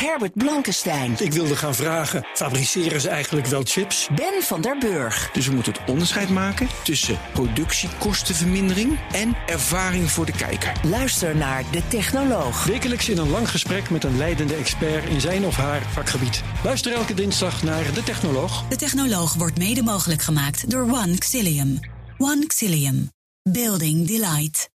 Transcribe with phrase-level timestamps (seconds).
[0.00, 1.16] Herbert Blankenstein.
[1.18, 4.08] Ik wilde gaan vragen, fabriceren ze eigenlijk wel chips?
[4.14, 5.30] Ben van der Burg.
[5.32, 10.72] Dus we moeten het onderscheid maken tussen productiekostenvermindering en ervaring voor de kijker.
[10.82, 12.64] Luister naar De Technoloog.
[12.64, 16.42] Wekelijks in een lang gesprek met een leidende expert in zijn of haar vakgebied.
[16.64, 18.68] Luister elke dinsdag naar De Technoloog.
[18.68, 21.78] De Technoloog wordt mede mogelijk gemaakt door One Xilium.
[22.18, 23.10] One Xilium.
[23.42, 24.70] Building Delight.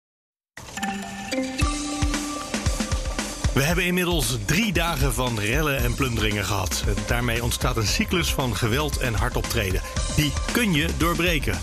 [3.53, 6.83] We hebben inmiddels drie dagen van rellen en plunderingen gehad.
[7.07, 9.81] Daarmee ontstaat een cyclus van geweld en hard optreden.
[10.15, 11.59] Die kun je doorbreken.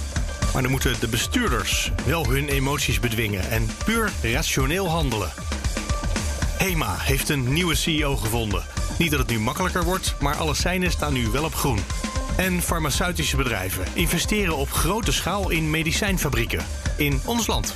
[0.53, 5.31] Maar dan moeten de bestuurders wel hun emoties bedwingen en puur rationeel handelen.
[6.59, 8.63] HEMA heeft een nieuwe CEO gevonden.
[8.99, 11.79] Niet dat het nu makkelijker wordt, maar alle seinen staan nu wel op groen.
[12.37, 16.67] En farmaceutische bedrijven investeren op grote schaal in medicijnfabrieken
[16.97, 17.75] in ons land.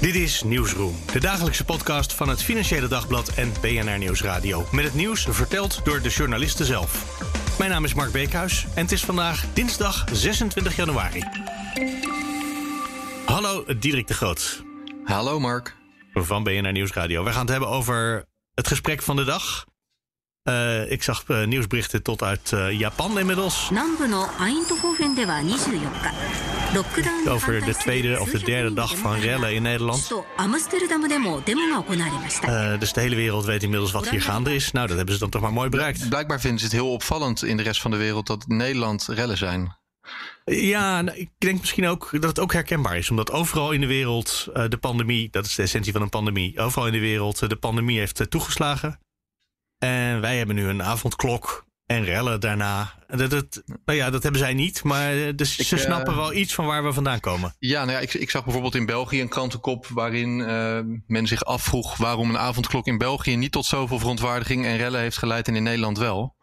[0.00, 4.66] Dit is Nieuwsroom, de dagelijkse podcast van het Financiële Dagblad en BNR Nieuwsradio.
[4.72, 7.20] Met het nieuws verteld door de journalisten zelf.
[7.58, 11.22] Mijn naam is Mark Beekhuis en het is vandaag dinsdag 26 januari.
[13.26, 14.62] Hallo, Diederik de Groot.
[15.04, 15.76] Hallo Mark.
[16.12, 17.24] Van BNR Nieuwsradio.
[17.24, 19.66] We gaan het hebben over het gesprek van de dag.
[20.48, 23.70] Uh, ik zag uh, nieuwsberichten tot uit uh, Japan inmiddels.
[27.28, 30.12] Over de tweede of de derde dag van rellen in Nederland.
[32.78, 34.72] dus de hele wereld weet inmiddels wat hier gaande is.
[34.72, 36.08] Nou, dat hebben ze dan toch maar mooi bereikt.
[36.08, 39.36] Blijkbaar vinden ze het heel opvallend in de rest van de wereld dat Nederland rellen
[39.36, 39.76] zijn.
[40.44, 43.10] Ja, nou, ik denk misschien ook dat het ook herkenbaar is.
[43.10, 46.58] Omdat overal in de wereld de pandemie, dat is de essentie van een pandemie.
[46.58, 48.98] Overal in de wereld de pandemie heeft toegeslagen.
[49.78, 52.94] En wij hebben nu een avondklok en rellen daarna.
[53.06, 56.54] Dat, dat, nou ja, dat hebben zij niet, maar dus ze snappen uh, wel iets
[56.54, 57.54] van waar we vandaan komen.
[57.58, 61.44] Ja, nou ja, ik, ik zag bijvoorbeeld in België een krantenkop waarin uh, men zich
[61.44, 65.56] afvroeg waarom een avondklok in België niet tot zoveel verontwaardiging en rellen heeft geleid en
[65.56, 66.36] in Nederland wel.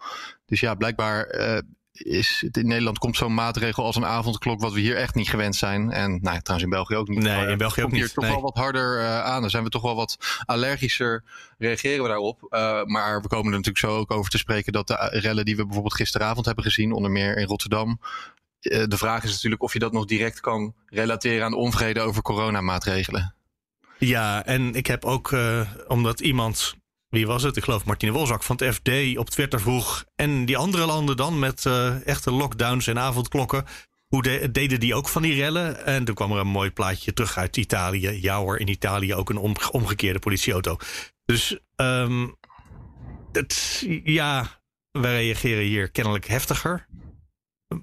[0.45, 1.57] Dus ja, blijkbaar uh,
[1.93, 5.55] is in Nederland komt zo'n maatregel als een avondklok, wat we hier echt niet gewend
[5.55, 5.91] zijn.
[5.91, 7.19] En nou, trouwens in België ook niet.
[7.19, 7.99] Nee, in België ook niet.
[7.99, 8.33] hier toch nee.
[8.33, 9.41] wel wat harder uh, aan.
[9.41, 11.23] Dan zijn we toch wel wat allergischer,
[11.57, 12.47] reageren we daarop.
[12.49, 15.55] Uh, maar we komen er natuurlijk zo ook over te spreken dat de rellen die
[15.55, 17.99] we bijvoorbeeld gisteravond hebben gezien, onder meer in Rotterdam.
[18.61, 22.01] Uh, de vraag is natuurlijk of je dat nog direct kan relateren aan de onvrede
[22.01, 23.35] over coronamaatregelen.
[23.97, 25.35] Ja, en ik heb ook,
[25.87, 26.75] omdat iemand
[27.13, 27.57] wie was het?
[27.57, 30.05] Ik geloof Martine Wolzak van het FD op Twitter vroeg.
[30.15, 33.65] En die andere landen dan met uh, echte lockdowns en avondklokken.
[34.07, 35.85] Hoe de, deden die ook van die rellen?
[35.85, 38.21] En toen kwam er een mooi plaatje terug uit Italië.
[38.21, 40.77] Ja hoor, in Italië ook een om, omgekeerde politieauto.
[41.25, 42.35] Dus um,
[43.31, 46.87] het, ja, wij reageren hier kennelijk heftiger.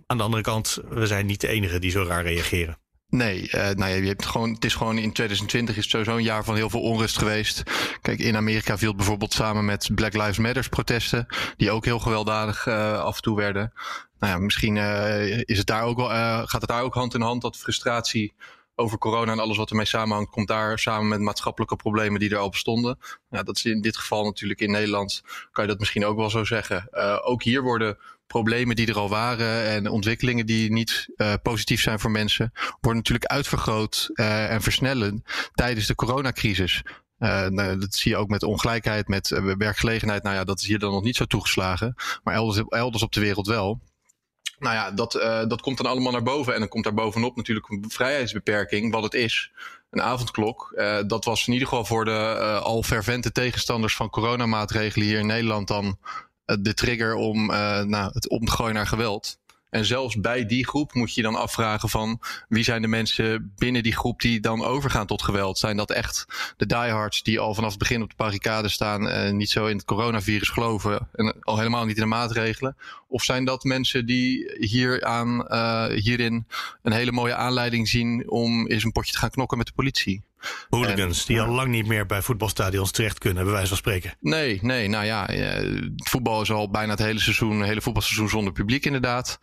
[0.07, 2.79] Aan de andere kant, we zijn niet de enigen die zo raar reageren.
[3.11, 6.23] Nee, uh, nou ja, je hebt gewoon, het is gewoon in 2020 is sowieso een
[6.23, 7.63] jaar van heel veel onrust geweest.
[8.03, 11.27] Kijk, in Amerika viel het bijvoorbeeld samen met Black Lives Matter protesten,
[11.57, 13.73] die ook heel gewelddadig uh, af en toe werden.
[14.19, 16.09] Nou ja, misschien uh, is het daar ook wel,
[16.47, 18.35] gaat het daar ook hand in hand dat frustratie
[18.75, 22.39] over corona en alles wat ermee samenhangt, komt daar samen met maatschappelijke problemen die er
[22.39, 22.99] al bestonden.
[23.31, 25.23] Ja, dat is in dit geval natuurlijk in Nederland,
[25.53, 26.89] kan je dat misschien ook wel zo zeggen.
[27.25, 27.99] Ook hier worden
[28.31, 32.97] problemen die er al waren en ontwikkelingen die niet uh, positief zijn voor mensen, worden
[32.97, 35.25] natuurlijk uitvergroot uh, en versnellen
[35.55, 36.83] tijdens de coronacrisis.
[37.19, 40.23] Uh, nou, dat zie je ook met ongelijkheid, met werkgelegenheid.
[40.23, 43.21] Nou ja, dat is hier dan nog niet zo toegeslagen, maar elders, elders op de
[43.21, 43.81] wereld wel.
[44.59, 45.13] Nou ja, dat,
[45.49, 46.55] dat komt dan allemaal naar boven.
[46.55, 49.53] En dan komt daar bovenop natuurlijk een vrijheidsbeperking, wat het is.
[49.91, 50.83] Een avondklok.
[51.07, 55.27] Dat was in ieder geval voor de uh, al fervente tegenstanders van coronamaatregelen hier in
[55.27, 55.99] Nederland dan
[56.61, 59.39] de trigger om nou, het om te gooien naar geweld.
[59.71, 63.83] En zelfs bij die groep moet je dan afvragen van wie zijn de mensen binnen
[63.83, 65.59] die groep die dan overgaan tot geweld?
[65.59, 69.37] Zijn dat echt de diehards die al vanaf het begin op de barricade staan en
[69.37, 72.77] niet zo in het coronavirus geloven en al helemaal niet in de maatregelen?
[73.11, 76.47] Of zijn dat mensen die hier aan, uh, hierin
[76.83, 80.23] een hele mooie aanleiding zien om eens een potje te gaan knokken met de politie?
[80.69, 84.15] Hooligans die al lang niet meer bij voetbalstadions terecht kunnen, bij wijze van spreken.
[84.21, 88.29] Nee, nee, nou ja, het voetbal is al bijna het hele seizoen, het hele voetbalseizoen
[88.29, 89.39] zonder publiek inderdaad.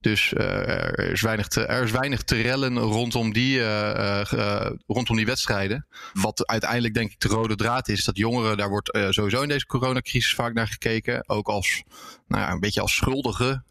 [0.00, 4.70] Dus uh, er, is weinig te, er is weinig te rellen rondom die, uh, uh,
[4.86, 5.86] rondom die wedstrijden.
[6.12, 9.66] Wat uiteindelijk denk ik de rode draad is, dat jongeren, daar wordt sowieso in deze
[9.66, 11.28] coronacrisis vaak naar gekeken.
[11.28, 11.82] Ook als,
[12.28, 13.64] nou ja, een beetje als schuldigen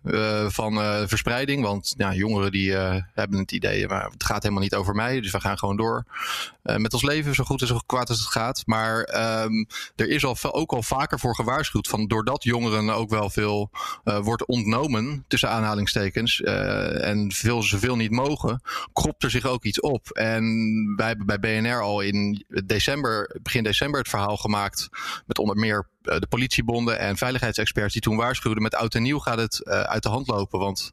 [0.47, 0.73] van
[1.07, 1.63] verspreiding.
[1.63, 2.73] Want ja, jongeren die
[3.13, 6.05] hebben het idee, maar het gaat helemaal niet over mij, dus we gaan gewoon door
[6.61, 8.61] met ons leven, zo goed en zo kwaad als het gaat.
[8.65, 8.97] Maar
[9.43, 13.69] um, er is al, ook al vaker voor gewaarschuwd van doordat jongeren ook wel veel
[14.03, 18.61] wordt ontnomen, tussen aanhalingstekens aanhalingstekens, uh, en veel zoveel niet mogen,
[18.93, 20.09] kropt er zich ook iets op.
[20.09, 20.43] En
[20.95, 24.89] wij hebben bij BNR al in december, begin december het verhaal gemaakt
[25.25, 29.37] met onder meer de politiebonden en veiligheidsexperts die toen waarschuwden met oud en nieuw gaat
[29.37, 30.59] het uh, uit de hand lopen.
[30.59, 30.91] Want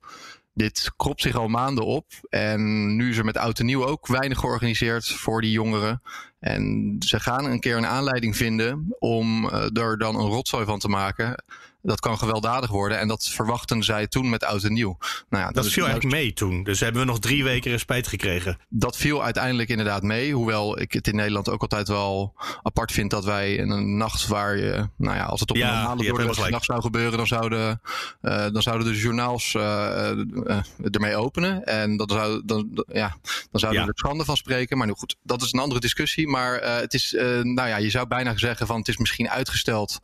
[0.54, 2.06] dit kropt zich al maanden op.
[2.28, 6.02] En nu is er met oud en nieuw ook weinig georganiseerd voor die jongeren.
[6.38, 10.88] En ze gaan een keer een aanleiding vinden om er dan een rotzooi van te
[10.88, 11.44] maken
[11.86, 12.98] dat kan gewelddadig worden.
[12.98, 14.96] En dat verwachten zij toen met oud en nieuw.
[15.28, 16.62] Nou ja, dat, dat viel eigenlijk mee toen.
[16.62, 18.58] Dus hebben we nog drie weken respijt gekregen.
[18.68, 20.34] Dat viel uiteindelijk inderdaad mee.
[20.34, 24.26] Hoewel ik het in Nederland ook altijd wel apart vind dat wij in een nacht
[24.26, 27.80] waar je, nou ja, als het op een normale doordeweekse nacht zou gebeuren, dan zouden,
[28.22, 30.58] uh, dan zouden de journaals uh, uh,
[30.90, 31.64] ermee openen.
[31.64, 33.16] En dat zou, dan, ja,
[33.50, 34.78] dan zouden we er schande van spreken.
[34.78, 36.28] Maar nu goed, dat is een andere discussie.
[36.28, 37.12] Maar het is,
[37.42, 39.98] nou ja, je zou bijna zeggen van het is misschien uitgesteld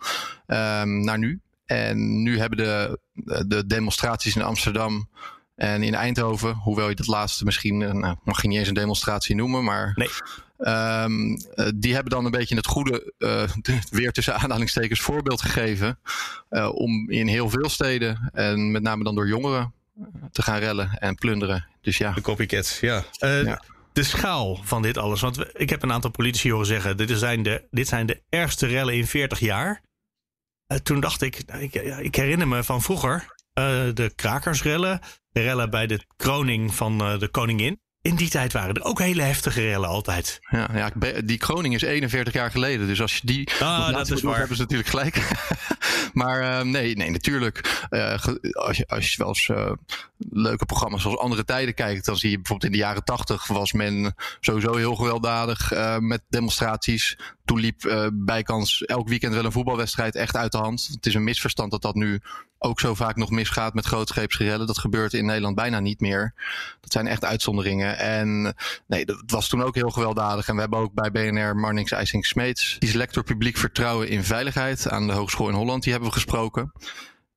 [0.47, 1.41] naar nu.
[1.73, 2.99] En nu hebben de,
[3.47, 5.09] de demonstraties in Amsterdam
[5.55, 8.75] en in Eindhoven, hoewel je dat laatste misschien, eh, nou, mag je niet eens een
[8.75, 10.09] demonstratie noemen, maar nee.
[11.05, 11.37] um,
[11.75, 13.43] die hebben dan een beetje het goede, uh,
[13.91, 15.99] weer tussen aanhalingstekens, voorbeeld gegeven.
[16.51, 19.73] Uh, om in heel veel steden, en met name dan door jongeren,
[20.33, 21.67] te gaan rellen en plunderen.
[21.81, 22.13] Dus ja.
[22.13, 23.05] De copycats, ja.
[23.19, 23.63] ja.
[23.93, 25.21] De schaal van dit alles.
[25.21, 28.67] Want ik heb een aantal politici horen zeggen: dit zijn de, dit zijn de ergste
[28.67, 29.83] rellen in 40 jaar.
[30.73, 33.25] Eh, toen dacht ik, nou, ik, ik, herinner me van vroeger uh,
[33.95, 35.01] de krakersrellen.
[35.33, 37.81] De rellen bij de kroning van uh, de koningin.
[38.03, 40.39] In die tijd waren er ook hele heftige rellen altijd.
[40.51, 40.91] Ja, ja
[41.25, 42.87] die kroning is 41 jaar geleden.
[42.87, 43.49] Dus als je die.
[43.61, 44.39] Ah, dat is waar.
[44.39, 45.29] hebben ze natuurlijk gelijk.
[46.13, 47.87] maar uh, nee, nee, natuurlijk.
[47.91, 49.73] Uh, als, je, als je wel eens uh,
[50.19, 52.05] leuke programma's zoals Andere Tijden kijkt.
[52.05, 55.71] dan zie je bijvoorbeeld in de jaren 80 was men sowieso heel gewelddadig
[56.01, 57.19] met demonstraties.
[57.45, 60.89] Toen liep bijkans elk weekend wel een voetbalwedstrijd echt uit de hand.
[60.93, 62.21] Het is een misverstand dat dat nu
[62.59, 64.67] ook zo vaak nog misgaat met grootscheepsgerellen.
[64.67, 66.35] Dat gebeurt in Nederland bijna niet meer.
[66.81, 67.99] Dat zijn echt uitzonderingen.
[67.99, 68.55] En
[68.87, 70.49] nee, dat was toen ook heel gewelddadig.
[70.49, 74.25] En we hebben ook bij BNR Marnix IJsing Smeets, die is lector publiek vertrouwen in
[74.25, 76.73] veiligheid aan de Hogeschool in Holland, die hebben we gesproken.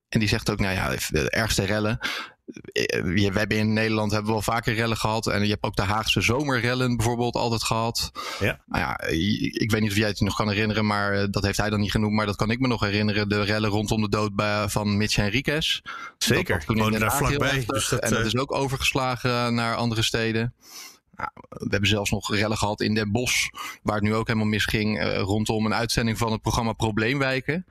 [0.09, 1.99] En die zegt ook, nou ja, de ergste rellen.
[2.45, 5.27] Eh, we hebben in Nederland hebben we wel vaker rellen gehad.
[5.27, 8.11] En je hebt ook de Haagse zomerrellen bijvoorbeeld altijd gehad.
[8.39, 8.59] Ja.
[8.65, 9.01] Nou ja,
[9.61, 11.79] ik weet niet of jij het nog kan herinneren, maar eh, dat heeft hij dan
[11.79, 12.13] niet genoemd.
[12.13, 13.29] Maar dat kan ik me nog herinneren.
[13.29, 15.81] De rellen rondom de dood bij, van Mitch Henriquez.
[16.17, 17.63] Zeker, dat woonde daar vlakbij.
[17.67, 20.53] Dus dat, en dat is ook overgeslagen naar andere steden.
[21.15, 23.47] Nou, we hebben zelfs nog rellen gehad in Den Bosch,
[23.83, 27.65] waar het nu ook helemaal misging, uh, rondom een uitzending van het programma Probleemwijken.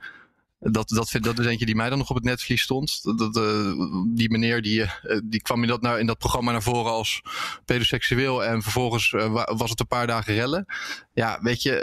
[0.71, 3.01] Dat, dat, dat is eentje die mij dan nog op het netvlies stond.
[3.17, 3.73] Dat, uh,
[4.07, 4.89] die meneer die, uh,
[5.23, 7.21] die kwam in dat, naar, in dat programma naar voren als
[7.65, 8.43] pedoseksueel.
[8.45, 10.65] En vervolgens uh, was het een paar dagen rellen.
[11.13, 11.73] Ja, weet je,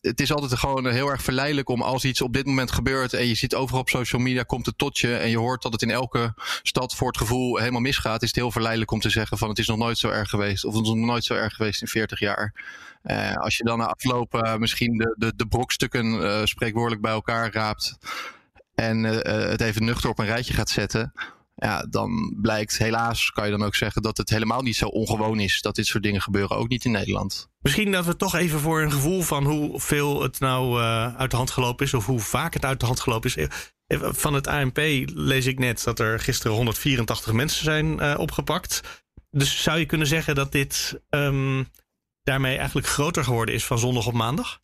[0.00, 3.12] het is altijd gewoon heel erg verleidelijk om als iets op dit moment gebeurt.
[3.12, 5.16] en je ziet overal op social media komt het tot je.
[5.16, 8.22] en je hoort dat het in elke stad voor het gevoel helemaal misgaat.
[8.22, 10.64] is het heel verleidelijk om te zeggen: van het is nog nooit zo erg geweest.
[10.64, 12.52] of het is nog nooit zo erg geweest in 40 jaar.
[13.02, 17.12] Uh, als je dan na afloop uh, misschien de, de, de brokstukken uh, spreekwoordelijk bij
[17.12, 17.98] elkaar raapt.
[18.74, 21.12] en het even nuchter op een rijtje gaat zetten.
[21.54, 25.40] Ja, dan blijkt helaas, kan je dan ook zeggen, dat het helemaal niet zo ongewoon
[25.40, 26.56] is dat dit soort dingen gebeuren.
[26.56, 27.48] Ook niet in Nederland.
[27.60, 30.80] Misschien dat we toch even voor een gevoel van hoeveel het nou
[31.16, 31.94] uit de hand gelopen is.
[31.94, 33.46] of hoe vaak het uit de hand gelopen is.
[33.98, 34.78] Van het ANP
[35.14, 38.80] lees ik net dat er gisteren 184 mensen zijn opgepakt.
[39.30, 41.68] Dus zou je kunnen zeggen dat dit um,
[42.22, 44.60] daarmee eigenlijk groter geworden is van zondag op maandag?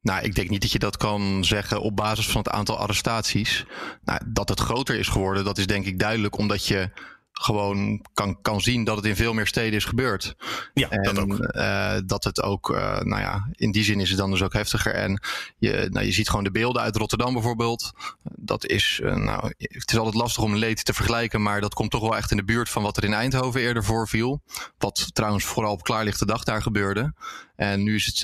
[0.00, 3.64] Nou, ik denk niet dat je dat kan zeggen op basis van het aantal arrestaties.
[4.04, 6.90] Nou, dat het groter is geworden, dat is denk ik duidelijk omdat je
[7.38, 10.36] gewoon kan, kan zien dat het in veel meer steden is gebeurd.
[10.74, 11.54] Ja, en, dat ook.
[11.54, 14.52] Uh, dat het ook, uh, nou ja, in die zin is het dan dus ook
[14.52, 14.94] heftiger.
[14.94, 15.20] En
[15.58, 17.92] je, nou, je ziet gewoon de beelden uit Rotterdam bijvoorbeeld.
[18.22, 21.74] Dat is, uh, nou, het is altijd lastig om een leed te vergelijken, maar dat
[21.74, 24.42] komt toch wel echt in de buurt van wat er in Eindhoven eerder voorviel.
[24.78, 27.14] Wat trouwens vooral op klaarlichte dag daar gebeurde.
[27.56, 28.22] En nu is het,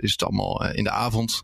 [0.00, 1.42] is het allemaal in de avond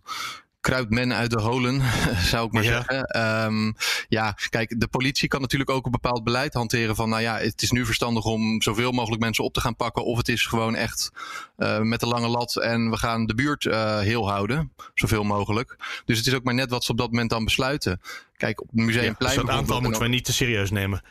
[0.64, 1.83] kruipt men uit de holen,
[2.33, 3.21] zou ik maar zeggen.
[3.47, 3.75] Um,
[4.09, 7.62] ja, kijk, de politie kan natuurlijk ook een bepaald beleid hanteren van, nou ja, het
[7.62, 10.75] is nu verstandig om zoveel mogelijk mensen op te gaan pakken, of het is gewoon
[10.75, 11.11] echt
[11.59, 15.76] uh, met de lange lat en we gaan de buurt uh, heel houden, zoveel mogelijk.
[16.04, 18.00] Dus het is ook maar net wat ze op dat moment dan besluiten.
[18.37, 19.35] Kijk, op het Museumplein...
[19.35, 21.02] Ja, dus dat aantal moeten we niet te serieus nemen.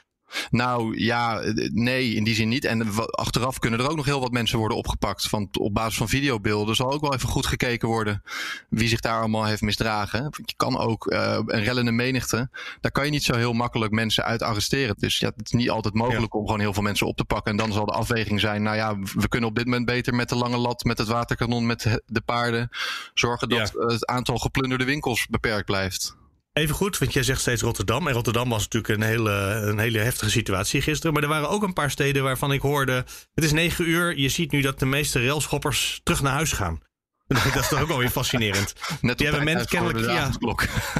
[0.49, 2.65] Nou ja, nee, in die zin niet.
[2.65, 5.29] En achteraf kunnen er ook nog heel wat mensen worden opgepakt.
[5.29, 8.23] Want op basis van videobeelden zal ook wel even goed gekeken worden
[8.69, 10.21] wie zich daar allemaal heeft misdragen.
[10.21, 12.49] Want je kan ook uh, een rellende menigte.
[12.81, 14.95] Daar kan je niet zo heel makkelijk mensen uit arresteren.
[14.97, 16.39] Dus ja, het is niet altijd mogelijk ja.
[16.39, 17.51] om gewoon heel veel mensen op te pakken.
[17.51, 20.29] En dan zal de afweging zijn, nou ja, we kunnen op dit moment beter met
[20.29, 22.69] de lange lat, met het waterkanon, met de paarden
[23.13, 23.87] zorgen dat ja.
[23.87, 26.15] het aantal geplunderde winkels beperkt blijft.
[26.53, 28.07] Even goed, want jij zegt steeds Rotterdam.
[28.07, 29.31] En Rotterdam was natuurlijk een hele,
[29.63, 31.13] een hele heftige situatie gisteren.
[31.13, 33.05] Maar er waren ook een paar steden waarvan ik hoorde...
[33.33, 36.81] het is negen uur, je ziet nu dat de meeste railschoppers terug naar huis gaan.
[37.27, 38.73] Dat is toch ook wel weer fascinerend.
[39.01, 39.99] Net Die hebben mensen kennelijk...
[39.99, 40.31] de Ja,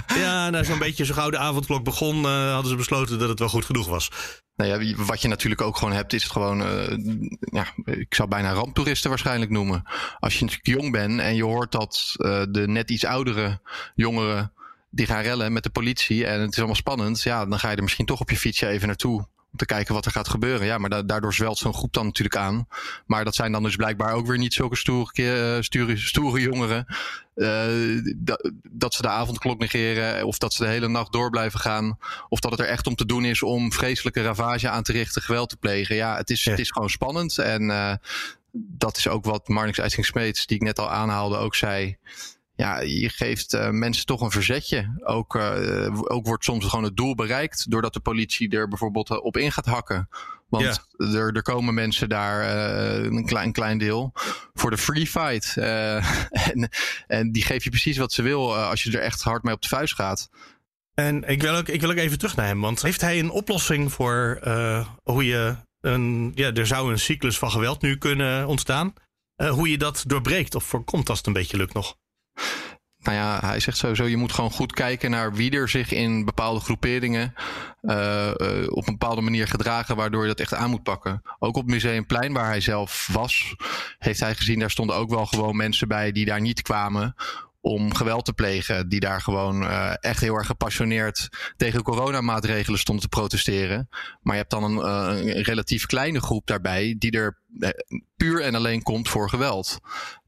[0.23, 2.25] ja nou, zo'n beetje zo gauw de avondklok begon...
[2.25, 4.09] eh, hadden ze besloten dat het wel goed genoeg was.
[4.55, 6.97] Nou ja, wat je natuurlijk ook gewoon hebt, is het gewoon, eh,
[7.51, 9.83] ja, ik zou bijna ramptoeristen waarschijnlijk noemen.
[10.19, 13.59] Als je natuurlijk jong bent en je hoort dat eh, de net iets oudere
[13.95, 14.53] jongeren
[14.95, 17.75] die gaan rellen met de politie en het is allemaal spannend, ja, dan ga je
[17.75, 19.17] er misschien toch op je fietsje even naartoe
[19.51, 20.65] om te kijken wat er gaat gebeuren.
[20.67, 22.67] Ja, maar da- daardoor zwelt zo'n groep dan natuurlijk aan.
[23.05, 26.85] Maar dat zijn dan dus blijkbaar ook weer niet zulke stoere, eh, stoere, stoere jongeren.
[27.35, 27.65] eh,
[28.17, 30.25] dat, dat ze de avondklok negeren.
[30.25, 31.97] Of dat ze de hele nacht door blijven gaan.
[32.29, 35.21] Of dat het er echt om te doen is om vreselijke ravage aan te richten,
[35.21, 35.95] geweld te plegen.
[35.95, 36.51] Ja, het is, Ja.
[36.51, 37.37] Het is gewoon spannend.
[37.37, 37.93] En eh,
[38.51, 41.97] dat is ook wat Marnix Eising Smeets, die ik net al aanhaalde, ook zei.
[42.55, 45.01] Ja, je geeft eh, mensen toch een verzetje.
[45.03, 49.23] Ook, eh, ook wordt soms gewoon het doel bereikt doordat de politie er bijvoorbeeld eh,
[49.23, 50.09] op in gaat hakken.
[50.49, 52.55] Want er, er komen mensen daar,
[53.03, 54.11] een, klein, een klein deel,
[54.53, 55.55] voor de free fight.
[56.53, 56.69] En,
[57.07, 59.61] en die geef je precies wat ze wil als je er echt hard mee op
[59.61, 60.29] de vuist gaat.
[60.93, 62.61] En ik wil ook, ik wil ook even terug naar hem.
[62.61, 64.39] Want heeft hij een oplossing voor
[65.03, 65.55] hoe je...
[65.81, 68.93] Een, ja, er zou een cyclus van geweld nu kunnen ontstaan.
[69.35, 71.97] Hoe je dat doorbreekt of voorkomt als het een beetje lukt nog.
[73.03, 76.25] Nou ja, hij zegt sowieso, je moet gewoon goed kijken naar wie er zich in
[76.25, 77.33] bepaalde groeperingen
[77.81, 81.21] eh, eh, op een bepaalde manier gedragen, waardoor je dat echt aan moet pakken.
[81.39, 83.55] Ook op Museumplein, waar hij zelf was,
[83.97, 87.15] heeft hij gezien, daar stonden ook wel gewoon mensen bij die daar niet kwamen
[87.61, 88.89] om geweld te plegen.
[88.89, 93.89] Die daar gewoon eh, echt heel erg gepassioneerd tegen coronamaatregelen stonden te protesteren.
[94.21, 97.41] Maar je hebt dan een, een relatief kleine groep daarbij die er
[98.15, 99.79] puur en alleen komt voor geweld.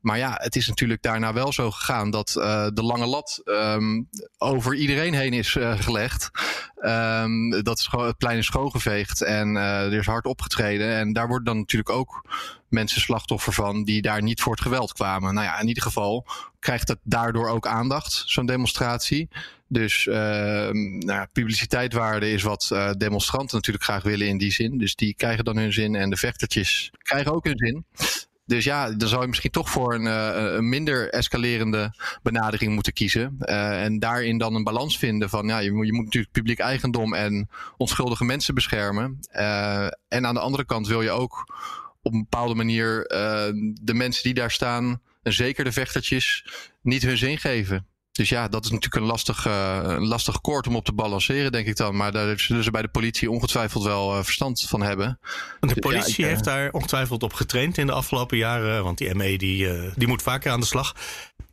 [0.01, 4.01] Maar ja, het is natuurlijk daarna wel zo gegaan dat eh, de lange lat ehm,
[4.38, 6.29] over iedereen heen is eh, gelegd.
[6.75, 10.96] Ehm, dat is het plein is schoongeveegd en eh, er is hard opgetreden.
[10.96, 12.25] En daar worden dan natuurlijk ook
[12.70, 15.34] mensen slachtoffer van die daar niet voor het geweld kwamen.
[15.34, 16.27] Nou ja, in ieder geval
[16.60, 19.29] krijgt het daardoor ook aandacht, zo'n demonstratie.
[19.67, 24.77] Dus ehm, nou, publiciteitwaarde is wat eh, demonstranten natuurlijk graag willen in die zin.
[24.77, 27.86] Dus die krijgen dan hun zin en de vechtertjes krijgen ook hun zin.
[28.45, 31.93] Dus ja, dan zou je misschien toch voor een, eh, een minder escalerende
[32.24, 33.36] benadering moeten kiezen.
[33.39, 37.50] Eh, en daarin dan een balans vinden van, ja, je, moet- natuurlijk publiek eigendom en
[37.77, 39.19] onschuldige mensen beschermen.
[40.07, 41.55] En aan de andere kant wil je ook
[42.01, 43.03] op een bepaalde manier
[43.81, 46.45] de mensen die daar staan, en zeker de vechtertjes,
[46.81, 47.86] niet hun zin geven.
[48.15, 51.51] Dus ja, dat is natuurlijk een lastig, eh, een lastig koord om op te balanceren,
[51.51, 51.95] denk ik dan.
[51.95, 55.19] Maar daar zullen ze bij de politie ongetwijfeld wel eh, verstand van hebben.
[55.60, 58.84] De Ja, politie ik, eh, heeft daar ongetwijfeld op getraind in de afgelopen jaren.
[58.84, 60.95] Want die ME die, die moet vaker aan de slag.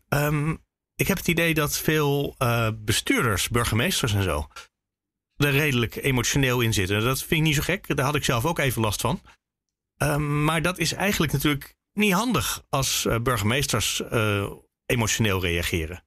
[0.08, 0.50] Ehm,
[0.94, 2.36] ik heb het idee dat veel
[2.74, 4.48] bestuurders, burgemeesters en zo...
[5.36, 7.02] er redelijk emotioneel in zitten.
[7.02, 7.96] Dat vind ik niet zo gek.
[7.96, 9.20] Daar had ik zelf ook even last van.
[9.96, 14.02] Ehm, maar dat is eigenlijk natuurlijk niet handig als burgemeesters
[14.86, 16.02] emotioneel reageren.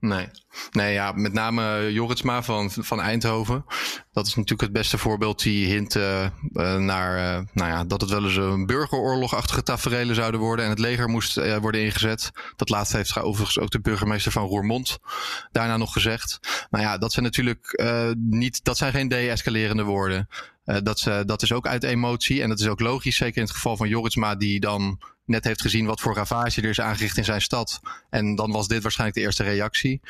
[0.00, 0.28] Nee.
[0.70, 3.64] nee, ja, met name Joritsma van, van Eindhoven.
[4.12, 6.30] Dat is natuurlijk het beste voorbeeld die hint eh, eh,
[6.76, 10.64] naar eh, nou ja, dat het wel eens een burgeroorlogachtige tafereelen zouden worden.
[10.64, 12.30] En het leger moest eh, worden ingezet.
[12.56, 14.98] Dat laatste heeft overigens ook de burgemeester van Roermond
[15.52, 16.38] daarna nog gezegd.
[16.70, 20.28] Nou ja, dat zijn natuurlijk eh, niet, dat zijn geen de-escalerende woorden.
[20.64, 22.42] Eh, dat, dat is ook uit emotie.
[22.42, 25.00] En dat is ook logisch, zeker in het geval van Joritsma, die dan
[25.30, 27.80] net heeft gezien wat voor ravage er is aangericht in zijn stad.
[28.10, 30.00] En dan was dit waarschijnlijk de eerste reactie.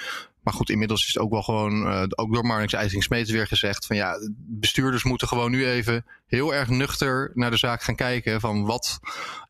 [0.43, 3.47] Maar goed, inmiddels is het ook wel gewoon, eh, ook door Marnix IJsing Smeets weer
[3.47, 7.95] gezegd van ja, bestuurders moeten gewoon nu even heel erg nuchter naar de zaak gaan
[7.95, 9.01] kijken van wat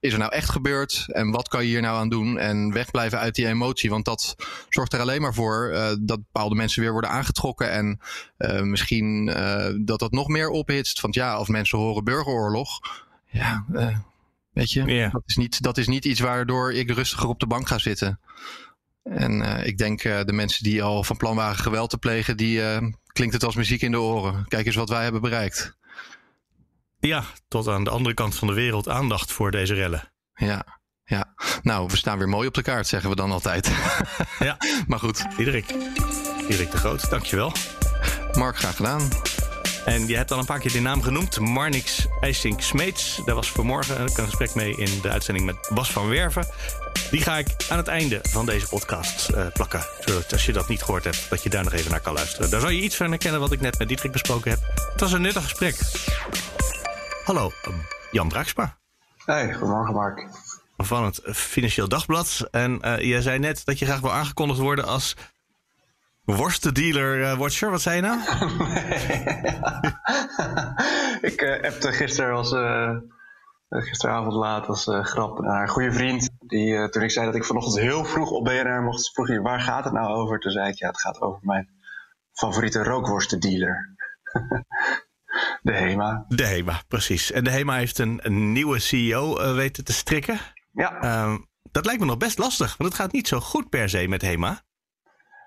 [0.00, 3.18] is er nou echt gebeurd en wat kan je hier nou aan doen en wegblijven
[3.18, 4.36] uit die emotie, want dat
[4.68, 8.00] zorgt er alleen maar voor eh, dat bepaalde mensen weer worden aangetrokken en
[8.36, 9.26] eh, misschien
[9.84, 11.00] dat dat nog meer ophitst.
[11.00, 12.80] Want ja, als mensen horen burgeroorlog,
[13.24, 13.64] ja,
[14.50, 17.68] weet je, dat, is niet, dat is niet iets waardoor ik rustiger op de bank
[17.68, 18.20] ga zitten.
[19.02, 22.36] En eh, ik denk eh, de mensen die al van plan waren geweld te plegen,
[22.36, 24.44] die eh, klinkt het als muziek in de oren.
[24.48, 25.78] Kijk eens wat wij hebben bereikt.
[26.98, 30.12] Ja, tot aan de andere kant van de wereld aandacht voor deze rellen.
[30.34, 31.34] Ja, ja.
[31.62, 33.72] Nou, we staan weer mooi op de kaart, zeggen we dan altijd.
[34.38, 34.56] Ja.
[34.88, 35.66] maar goed, Diederik,
[36.38, 37.52] Diederik de Groot, dankjewel.
[38.32, 39.08] Mark, graag gedaan.
[39.90, 41.40] En je hebt al een paar keer de naam genoemd.
[41.40, 43.22] Marnix IJsink Smeets.
[43.24, 46.46] Daar was vanmorgen een gesprek mee in de uitzending met Bas van Werven.
[47.10, 49.84] Die ga ik aan het einde van deze podcast eh, plakken.
[50.00, 52.50] Zodat als je dat niet gehoord hebt, dat je daar nog even naar kan luisteren.
[52.50, 54.60] Daar zal je iets van herkennen wat ik net met Dietrich besproken heb.
[54.92, 55.76] Het was een nuttig gesprek.
[57.24, 57.72] Hallo, eh,
[58.10, 58.78] Jan Braaksma
[59.24, 60.26] Hey, goedemorgen Mark.
[60.76, 62.48] van het Financieel Dagblad.
[62.50, 65.16] En eh jij zei net dat je graag wil aangekondigd worden als
[66.24, 68.18] Worstendealer uh, Watcher, wat zei je nou?
[71.32, 72.96] ik uh, appte gisteren als, uh,
[73.68, 76.30] gisteravond laat als grap naar een goede vriend.
[76.38, 79.60] Die, toen ik zei dat ik vanochtend heel vroeg op BNR mocht, vroeg hij waar
[79.60, 80.38] gaat het nou over?
[80.38, 81.68] Toen zei ik ja, het gaat over mijn
[82.32, 83.88] favoriete rookworstendealer.
[85.62, 86.24] de HEMA.
[86.28, 87.32] De HEMA, precies.
[87.32, 90.38] En de HEMA heeft een, een nieuwe CEO weten te strikken.
[90.72, 91.00] Ja.
[91.00, 91.38] Ehm,
[91.70, 94.22] dat lijkt me nog best lastig, want het gaat niet zo goed per se met
[94.22, 94.62] HEMA.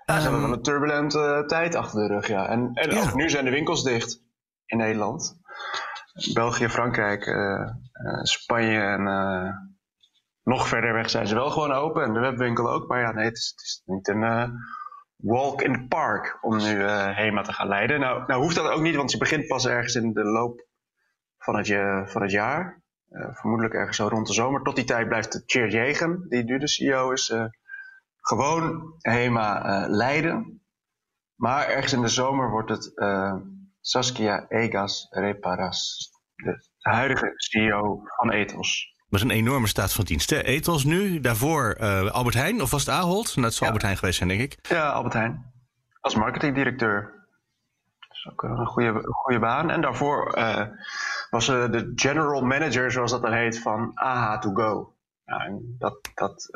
[0.05, 2.47] Ja, ze hebben wel een turbulente tijd achter de rug, ja.
[2.47, 4.21] En, en ook nu zijn de winkels dicht
[4.65, 5.41] in Nederland.
[6.33, 9.49] België, Frankrijk, uh, uh, Spanje en uh,
[10.43, 12.03] nog verder weg zijn ze wel gewoon open.
[12.03, 12.87] En de webwinkel ook.
[12.87, 14.51] Maar ja, nee, het is, het is niet een
[15.15, 17.99] walk in the park om nu HEMA te gaan leiden.
[17.99, 20.67] Nou, nou hoeft dat ook niet, want je begint pas ergens in de loop
[21.37, 21.67] van het,
[22.11, 22.81] van het jaar.
[23.09, 24.61] vermoedelijk ergens zo rond de zomer.
[24.61, 27.33] Tot die tijd blijft Cheer Jegen, die nu de CEO is
[28.23, 30.61] gewoon HEMA uh, leiden.
[31.35, 33.35] Maar ergens in de zomer wordt het uh,
[33.81, 38.91] Saskia Egas Reparas, de huidige CEO van Ethos.
[39.09, 40.29] Dat is een enorme staat van dienst.
[40.29, 40.41] Hè?
[40.41, 43.41] Ethos nu, daarvoor uh, Albert Heijn, of was het Ahold?
[43.41, 43.65] Dat zal ja.
[43.65, 44.57] Albert Heijn geweest zijn, denk ik.
[44.61, 45.53] Ja, Albert Heijn.
[46.01, 47.27] Als marketingdirecteur.
[47.99, 49.69] Dat is ook een goede, goede baan.
[49.69, 50.33] En daarvoor
[51.29, 54.95] was ze de general manager, zoals dat dan heet, van AH to go.
[55.25, 56.49] Ja, en dat, dat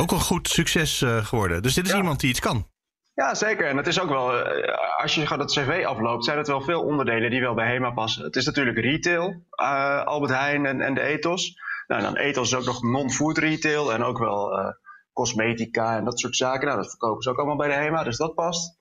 [0.00, 1.62] ook een goed succes uh, geworden.
[1.62, 1.96] Dus dit is ja.
[1.96, 2.68] iemand die iets kan.
[3.14, 3.66] Ja, zeker.
[3.66, 6.82] En het is ook wel, uh, als je het cv afloopt, zijn het wel veel
[6.82, 8.24] onderdelen die wel bij HEMA passen.
[8.24, 11.54] Het is natuurlijk retail, uh, Albert Heijn en, en de Ethos.
[11.86, 14.74] Nou, dan Ethos is ook nog non-food retail en ook wel
[15.12, 16.66] cosmetica en dat soort zaken.
[16.66, 18.78] Nou, dat verkopen ze ook allemaal bij de HEMA, dus dat past.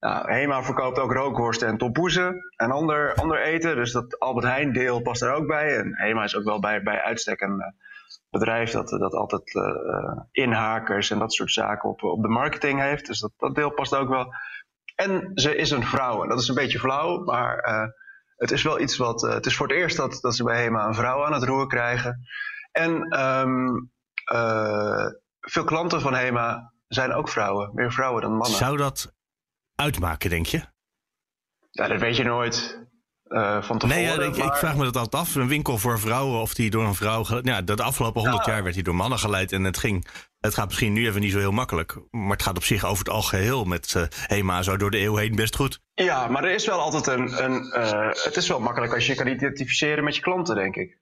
[0.00, 3.76] Nou, HEMA verkoopt ook rookworsten en tompoezen en ander, ander eten.
[3.76, 5.76] Dus dat Albert Heijn deel past er ook bij.
[5.76, 7.74] En HEMA is ook wel bij, bij uitstek een
[8.30, 13.06] bedrijf dat, dat altijd uh, inhakers en dat soort zaken op, op de marketing heeft.
[13.06, 14.34] Dus dat, dat deel past ook wel.
[14.94, 16.22] En ze is een vrouw.
[16.22, 17.88] En dat is een beetje flauw, maar uh,
[18.36, 19.22] het is wel iets wat.
[19.22, 21.44] Uh, het is voor het eerst dat, dat ze bij HEMA een vrouw aan het
[21.44, 22.26] roer krijgen.
[22.72, 23.92] En um,
[25.40, 27.70] veel klanten van HEMA zijn ook vrouwen.
[27.74, 28.56] Meer vrouwen dan mannen.
[28.58, 29.12] Zou dat
[29.74, 30.62] uitmaken, denk je?
[31.70, 32.87] Ja, dat weet je nooit.
[33.28, 34.46] Uh, van tevoren, nee, ja, ik, maar...
[34.46, 35.34] ik, vraag me dat altijd af.
[35.34, 37.24] Een winkel voor vrouwen, of die door een vrouw.
[37.42, 38.52] Ja, de afgelopen honderd ja.
[38.52, 39.52] jaar werd hij door mannen geleid.
[39.52, 40.06] En het ging.
[40.40, 41.96] Het gaat misschien nu even niet zo heel makkelijk.
[42.10, 45.16] Maar het gaat op zich over het algeheel met uh, HEMA zo door de eeuw
[45.16, 45.80] heen best goed.
[45.94, 47.44] Ja, maar er is wel altijd een.
[47.44, 50.98] een uh, het is wel makkelijk als je kan identificeren met je klanten, denk ik.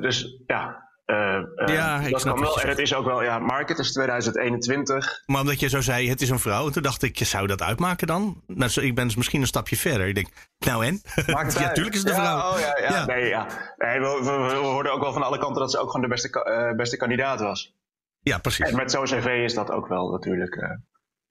[0.00, 2.54] dus ja, uh, ja, uh, ik dat snap kan wel.
[2.54, 5.22] je En het is ook wel, ja, market is 2021.
[5.26, 6.66] Maar omdat je zo zei, het is een vrouw.
[6.66, 8.42] En toen dacht ik, zou dat uitmaken dan?
[8.46, 10.06] Nou, ik ben dus misschien een stapje verder.
[10.06, 11.00] Ik denk, nou en?
[11.26, 11.74] Maakt ja, uit.
[11.74, 12.52] tuurlijk is het een Ja, vrouw.
[12.52, 12.94] Oh, ja, ja.
[12.94, 13.04] Ja.
[13.04, 13.46] Nee, ja.
[13.76, 16.14] Nee, we, we, we hoorden ook wel van alle kanten dat ze ook gewoon de
[16.14, 17.74] beste, eh, beste kandidaat was.
[18.20, 18.68] Ja, precies.
[18.68, 20.76] En met zo'n cv is dat ook wel natuurlijk, eh,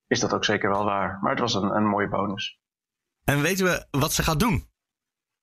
[0.07, 1.19] is dat ook zeker wel waar.
[1.21, 2.59] Maar het was een, een mooie bonus.
[3.23, 4.67] En weten we wat ze gaat doen?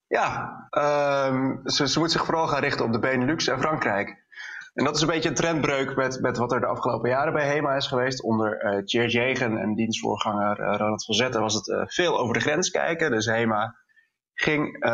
[0.07, 4.26] Ja, ehm, ze, ze moet zich vooral gaan richten op de Benelux en Frankrijk.
[4.77, 7.47] En dat is een beetje een trendbreuk met, met wat er de afgelopen jaren bij
[7.47, 8.23] HEMA is geweest.
[8.23, 12.35] Onder eh Thierry Jegen en dienstvoorganger eh, Ronald van Zetten was het eh, veel over
[12.35, 13.11] de grens kijken.
[13.11, 13.75] Dus HEMA
[14.35, 14.85] ging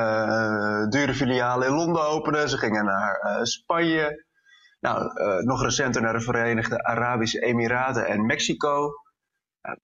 [0.90, 2.48] dure filialen in Londen openen.
[2.48, 4.24] Ze gingen naar Spanje.
[4.80, 5.10] Nou,
[5.44, 8.90] nog recenter naar de Verenigde Arabische Emiraten en Mexico.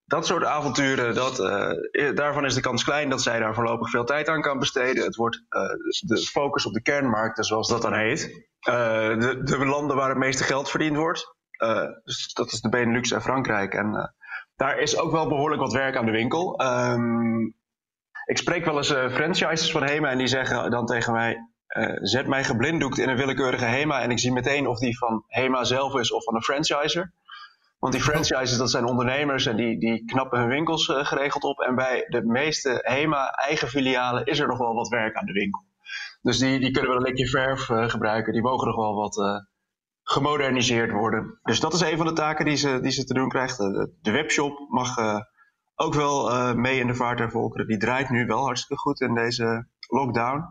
[0.05, 4.05] Dat soort avonturen, dat, eh, daarvan is de kans klein dat zij daar voorlopig veel
[4.05, 5.05] tijd aan kan besteden.
[5.05, 5.61] Het wordt eh,
[6.01, 8.47] de focus op de kernmarkten, zoals dat dan heet.
[8.61, 11.37] Eh, de, de landen waar het meeste geld verdiend wordt.
[12.05, 13.75] Dus dat is de Benelux en Frankrijk.
[13.75, 14.14] En
[14.57, 16.59] daar is ook wel behoorlijk wat werk aan de winkel.
[16.59, 17.41] Ehm,
[18.25, 21.37] ik spreek wel eens franchisers van HEMA en die zeggen dan tegen mij...
[22.01, 25.64] zet mij geblinddoekt in een willekeurige HEMA en ik zie meteen of die van HEMA
[25.64, 27.12] zelf is of van een franchiser.
[27.79, 31.61] Want die franchises, dat zijn ondernemers en die, die knappen hun winkels eh, geregeld op.
[31.61, 35.64] En bij de meeste HEMA-eigen filialen is er nog wel wat werk aan de winkel.
[36.23, 38.33] Dus die, die kunnen wel een likje verf eh, gebruiken.
[38.33, 39.37] Die mogen nog wel wat eh,
[40.03, 41.38] gemoderniseerd worden.
[41.43, 43.57] Dus dat is een van de taken die ze, die ze te doen krijgt.
[43.57, 44.97] De, webshop mag
[45.75, 47.67] ook wel mee in de vaart der volkeren.
[47.67, 50.45] Die draait nu wel hartstikke goed in deze lockdown.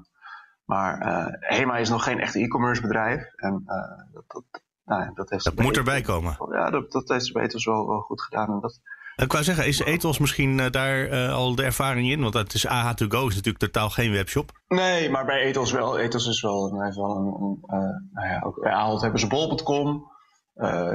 [0.66, 0.98] Maar
[1.40, 3.34] HEMA is nog geen echt e-commerce bedrijf.
[3.36, 3.63] En
[4.12, 6.38] dat, dat, nou dat heeft Dat moet erbij komen.
[6.52, 8.50] Ja, dat, dat heeft ze beter wel, wel goed gedaan.
[8.50, 8.80] En dat,
[9.15, 12.21] Ik wou zeggen, is Ethos misschien eh, daar eh, al de ervaring in?
[12.21, 14.52] Want het is AH2Go is natuurlijk totaal geen webshop.
[14.67, 15.97] Nee, maar bij Ethos wel.
[15.97, 17.58] Ethos is wel, heeft wel een.
[17.62, 17.78] eh,
[18.13, 20.15] nou ja, ook bij Ahold hebben ze bol.com.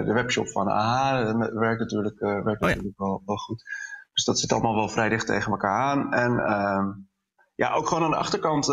[0.05, 1.13] De webshop van AH
[1.53, 2.67] werkt natuurlijk, werkt Oh ja.
[2.67, 3.63] natuurlijk wel, wel goed.
[4.13, 6.13] Dus dat zit allemaal wel vrij dicht tegen elkaar aan.
[6.13, 6.87] En ehm,
[7.55, 8.67] ja, ook gewoon aan de achterkant,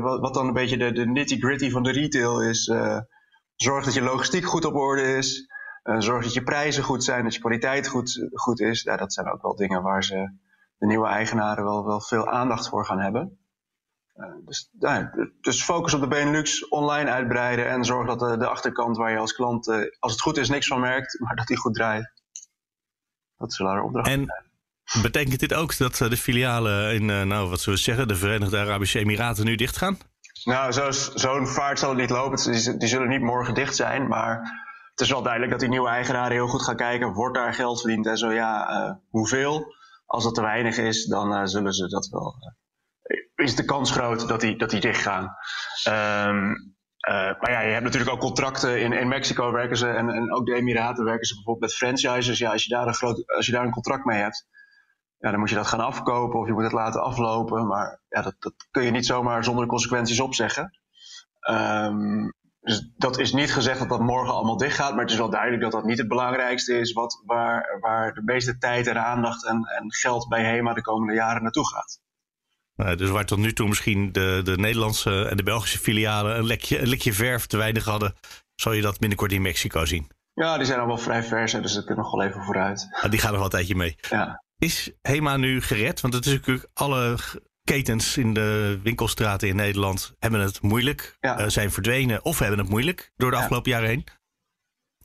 [0.00, 2.72] wat, wat dan een beetje de, de nitty-gritty van de retail is.
[3.62, 5.46] Eh, zorg dat je logistiek goed op orde is.
[5.98, 8.82] zorg dat je prijzen goed zijn, dat je kwaliteit goed, goed is.
[8.82, 10.32] Ja, dat zijn ook wel dingen waar ze
[10.76, 13.38] de nieuwe eigenaren wel, wel veel aandacht voor gaan hebben.
[14.44, 14.70] dus,
[15.40, 19.18] dus focus op de Benelux, online uitbreiden en zorg dat de, de achterkant waar je
[19.18, 22.12] als klant, als het goed is, niks van merkt, maar dat die goed draait.
[23.36, 24.50] Dat zullen haar opdrachten en...
[25.02, 28.98] Betekent dit ook dat de filialen in, nou, wat zullen we zeggen, de Verenigde Arabische
[28.98, 29.98] Emiraten nu dichtgaan?
[30.44, 32.52] Nou, zo'n vaart zal het niet lopen.
[32.78, 34.08] Die, zullen niet morgen dicht zijn.
[34.08, 34.40] Maar
[34.90, 37.12] het is wel duidelijk dat die nieuwe eigenaren heel goed gaan kijken.
[37.12, 39.74] Wordt daar geld verdiend en zo ja, uh, hoeveel?
[40.06, 42.34] Als dat te weinig is, dan uh, zullen ze dat wel.
[43.02, 45.22] Uh, is de kans groot dat die, dat die dicht gaan.
[45.88, 46.70] Um,
[47.38, 48.80] maar ja, je hebt natuurlijk ook contracten.
[48.80, 52.38] In, in Mexico werken ze en, en ook de Emiraten werken ze bijvoorbeeld met franchises.
[52.38, 54.46] Ja, als je daar een, groot, als je daar een contract mee hebt
[55.22, 57.66] ja, dan moet je dat gaan afkopen of je moet het laten aflopen.
[57.66, 60.78] Maar ja, dat, dat kun je niet zomaar zonder consequenties opzeggen.
[61.50, 65.16] Um, dus dat is niet gezegd dat dat morgen allemaal dicht gaat, maar het is
[65.16, 69.04] wel duidelijk dat dat niet het belangrijkste is wat, waar, waar de meeste tijd en
[69.04, 72.00] aandacht en, en geld bij HEMA de komende jaren naartoe gaat.
[72.98, 76.80] dus waar tot nu toe misschien de, de Nederlandse en de Belgische filialen een, lekje,
[76.80, 78.14] een likje verf te weinig hadden,
[78.54, 80.10] zal je dat binnenkort in Mexico zien.
[80.34, 82.88] Ja, die zijn al wel vrij vers, dus dat kunnen nog wel even vooruit.
[82.90, 83.96] Ah, die gaan nog wel een tijdje mee.
[84.10, 84.42] Ja.
[84.62, 86.00] Is HEMA nu gered?
[86.00, 87.16] Want het is natuurlijk alle
[87.64, 91.16] ketens in de winkelstraten in Nederland hebben het moeilijk.
[91.20, 91.40] Ja.
[91.40, 94.06] Uh, zijn verdwenen of hebben het moeilijk door de afgelopen jaren heen.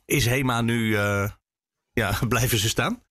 [0.06, 1.30] Is HEMA nu, uh,
[1.92, 3.04] ja, blijven ze staan?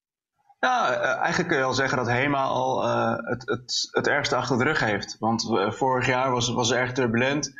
[0.58, 2.86] Ja, uh, eigenlijk kun je al zeggen dat HEMA al
[3.24, 5.16] het, het, het ergste achter de rug heeft.
[5.18, 7.52] Want vorig jaar was, was het erg turbulent.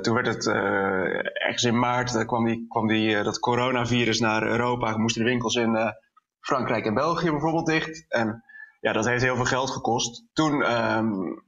[0.00, 4.96] toen werd het ergens in maart, kwam, die, kwam die, dat coronavirus naar Europa.
[4.96, 5.94] Moesten de winkels in
[6.40, 8.04] Frankrijk en België bijvoorbeeld dicht.
[8.08, 8.44] En
[8.80, 10.24] ja, dat heeft heel veel geld gekost.
[10.32, 11.42] Toen um,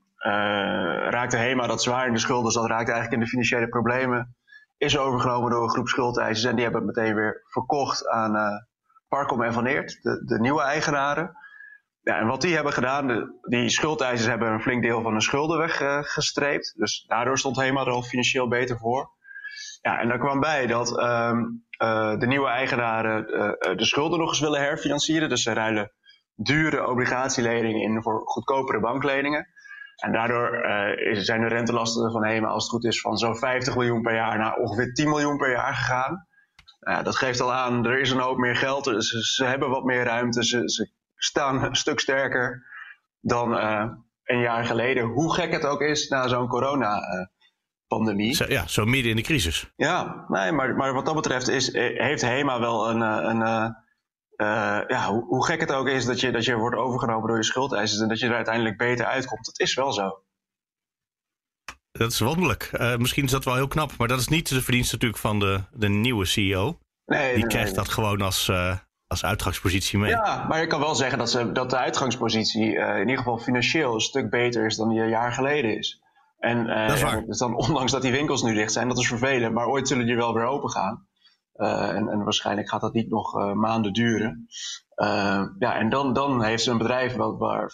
[1.10, 4.36] raakte HEMA dat zwaar in de schulden, dus dat raakte eigenlijk in de financiële problemen.
[4.76, 8.42] Is overgenomen door een groep schuldeisers en die hebben het meteen weer verkocht aan uh,
[9.08, 11.36] Parcom en Van Eert, de, de, nieuwe eigenaren.
[12.02, 15.20] Ja, en wat die hebben gedaan, de, die schuldeisers hebben een flink deel van hun
[15.20, 16.74] schulden weggestreept.
[16.76, 19.10] dus daardoor stond HEMA er al financieel beter voor.
[19.80, 24.28] Ja, en daar kwam bij dat um, uh, de nieuwe eigenaren uh, de schulden nog
[24.28, 25.28] eens willen herfinancieren.
[25.28, 25.92] Dus ze ruilen
[26.34, 29.46] dure obligatieleningen in voor goedkopere bankleningen.
[29.96, 30.64] En daardoor
[31.12, 34.38] zijn de rentelasten van HEMA, als het goed is, van zo'n 50 miljoen per jaar
[34.38, 36.26] naar ongeveer 10 miljoen per jaar gegaan.
[36.80, 38.84] Uh, dat geeft al aan, er is een hoop meer geld.
[38.84, 40.44] Dus ze hebben wat meer ruimte.
[40.44, 42.66] Ze, ze staan een stuk sterker
[43.20, 43.52] dan
[44.24, 45.04] een jaar geleden.
[45.04, 46.48] Hoe gek het ook is na zo'n
[47.92, 48.34] corona-pandemie.
[48.34, 49.72] Zo, ja, zo midden in de crisis.
[49.76, 53.74] Ja, nee, maar, maar wat dat betreft is, heeft HEMA wel een, een
[54.36, 57.36] uh, ja, hoe, hoe, gek het ook is dat je, dat je wordt overgenomen door
[57.36, 59.46] je schuldeisers en dat je er uiteindelijk beter uitkomt.
[59.46, 60.22] Dat is wel zo.
[61.92, 62.70] Dat is wonderlijk.
[62.72, 65.38] Uh, misschien is dat wel heel knap, maar dat is niet de verdienste natuurlijk van
[65.38, 66.78] de, de nieuwe CEO.
[67.06, 68.76] Nee, Die nee, krijgt dat gewoon als, uh,
[69.06, 70.10] als uitgangspositie mee.
[70.10, 73.94] Ja, maar je kan wel zeggen dat, ze, dat de uitgangspositie in ieder geval financieel
[73.94, 76.01] een stuk beter is dan die een jaar geleden is.
[76.42, 77.24] En dat is waar.
[77.26, 80.06] dus dan, ondanks dat die winkels nu dicht zijn, dat is vervelend, maar ooit zullen
[80.06, 81.06] die wel weer open gaan.
[81.56, 84.46] Uh, en, en, waarschijnlijk gaat dat niet nog uh, maanden duren.
[85.58, 87.72] Ja, en dan, dan heeft ze een bedrijf wat, waar,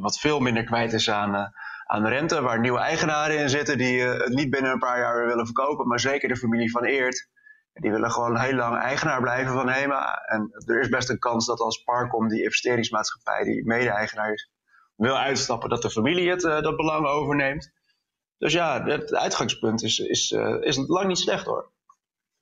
[0.00, 1.52] wat veel minder kwijt is aan,
[1.86, 5.26] aan rente, waar nieuwe eigenaren in zitten die het niet binnen een paar jaar weer
[5.26, 7.28] willen verkopen, maar zeker de familie van Eert.
[7.72, 10.22] Die willen gewoon heel lang eigenaar blijven van HEMA.
[10.26, 14.50] En er is best een kans dat als Parcom, die investeringsmaatschappij, die mede-eigenaar is,
[14.98, 17.70] wil uitstappen, dat de familie het, dat belang overneemt.
[18.38, 20.30] Dus ja, het uitgangspunt is, is,
[20.60, 21.70] is lang niet slecht hoor.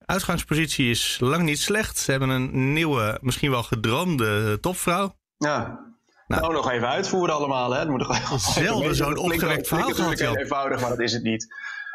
[0.07, 1.99] Uitgangspositie is lang niet slecht.
[1.99, 5.17] Ze hebben een nieuwe, misschien wel gedroomde topvrouw.
[5.37, 5.85] Ja.
[6.27, 7.73] Nou, nou nog even uitvoeren allemaal.
[7.73, 7.79] Hè.
[7.79, 9.89] Het moet nog Zelden zo'n opgewekt verhaal.
[9.89, 11.47] Het is eenvoudig, maar dat is het niet.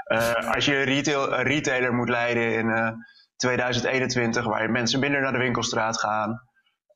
[0.08, 2.90] Uh, als je retail, een retailer moet leiden in uh,
[3.36, 6.42] 2021, waar mensen minder naar de winkelstraat gaan,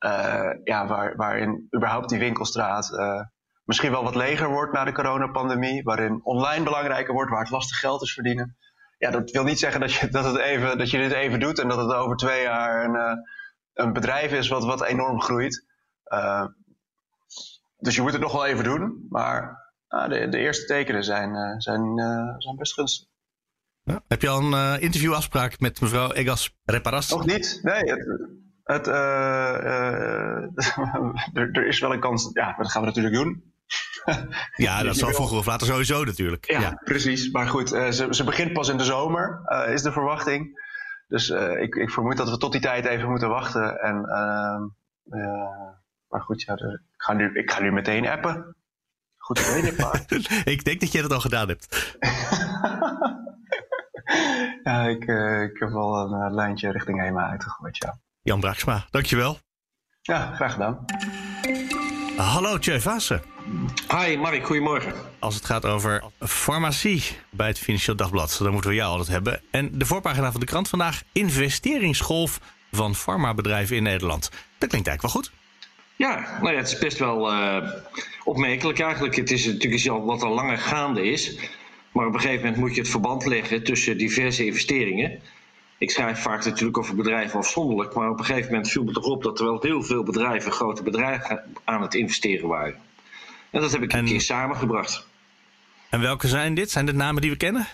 [0.06, 2.90] uh, ja, waar, waarin überhaupt die winkelstraat
[3.66, 7.78] misschien wel wat leger wordt na de coronapandemie, waarin online belangrijker wordt, waar het lastig
[7.78, 8.56] geld is verdienen
[8.98, 11.58] ja, dat wil niet zeggen dat je, dat, het even, dat je dit even doet
[11.58, 13.12] en dat het over twee jaar een, uh,
[13.72, 15.64] een bedrijf is wat, wat enorm groeit.
[16.12, 16.46] Uh,
[17.78, 21.60] dus je moet het nog wel even doen, maar uh, de, de, eerste tekenen zijn,
[21.60, 21.98] zijn,
[22.38, 23.08] zijn best gunstig.
[23.82, 24.02] Ja.
[24.08, 27.10] Heb je al een interviewafspraak met mevrouw Egas Reparas?
[27.10, 27.82] Nog niet, nee.
[27.82, 28.06] Het,
[28.64, 28.86] het,
[31.36, 33.54] er, er is wel een kans, ja, dat gaan we natuurlijk doen.
[34.66, 36.50] ja, dat zal vroeger of later sowieso natuurlijk.
[36.50, 36.80] Ja, ja.
[36.84, 37.30] precies.
[37.30, 40.64] Maar goed, uh, ze, ze, begint pas in de zomer, uh, is de verwachting.
[41.08, 43.80] Dus uh, ik, ik, vermoed dat we tot die tijd even moeten wachten.
[43.80, 44.62] En, ehm,
[46.08, 48.56] maar goed, ja, ik, ga nu, ik ga nu meteen appen.
[49.26, 50.04] Goed idee, maar.
[50.54, 51.66] ik denk dat jij dat al gedaan hebt.
[54.64, 57.98] ja, ik, uh, ik heb wel een uh, lijntje richting HEMA uitgegooid, ja.
[58.22, 59.38] Jan Braaksma, dankjewel.
[60.02, 60.84] Ja, graag gedaan.
[62.16, 63.22] Hallo, Tjeu Vaassen.
[63.88, 64.92] Hi, Mark, goedemorgen.
[65.18, 69.40] Als het gaat over farmacie bij het Financieel Dagblad, dan moeten we jou altijd hebben.
[69.50, 72.40] En de voorpagina van de krant vandaag: investeringsgolf
[72.72, 74.30] van farmabedrijven in Nederland.
[74.58, 75.32] Dat klinkt eigenlijk wel goed.
[75.96, 77.70] Ja, nou ja, het is best wel uh,
[78.24, 79.16] opmerkelijk eigenlijk.
[79.16, 81.38] Het is natuurlijk iets wat al langer gaande is.
[81.92, 85.20] Maar op een gegeven moment moet je het verband leggen tussen diverse investeringen.
[85.78, 89.04] Ik schrijf vaak natuurlijk over bedrijven afzonderlijk, maar op een gegeven moment viel me toch
[89.04, 92.80] op dat er wel heel veel bedrijven, grote bedrijven, aan het investeren waren.
[93.50, 95.06] En dat heb ik een keer samengebracht.
[95.88, 96.70] En welke zijn dit?
[96.70, 97.66] Zijn dit namen die we kennen?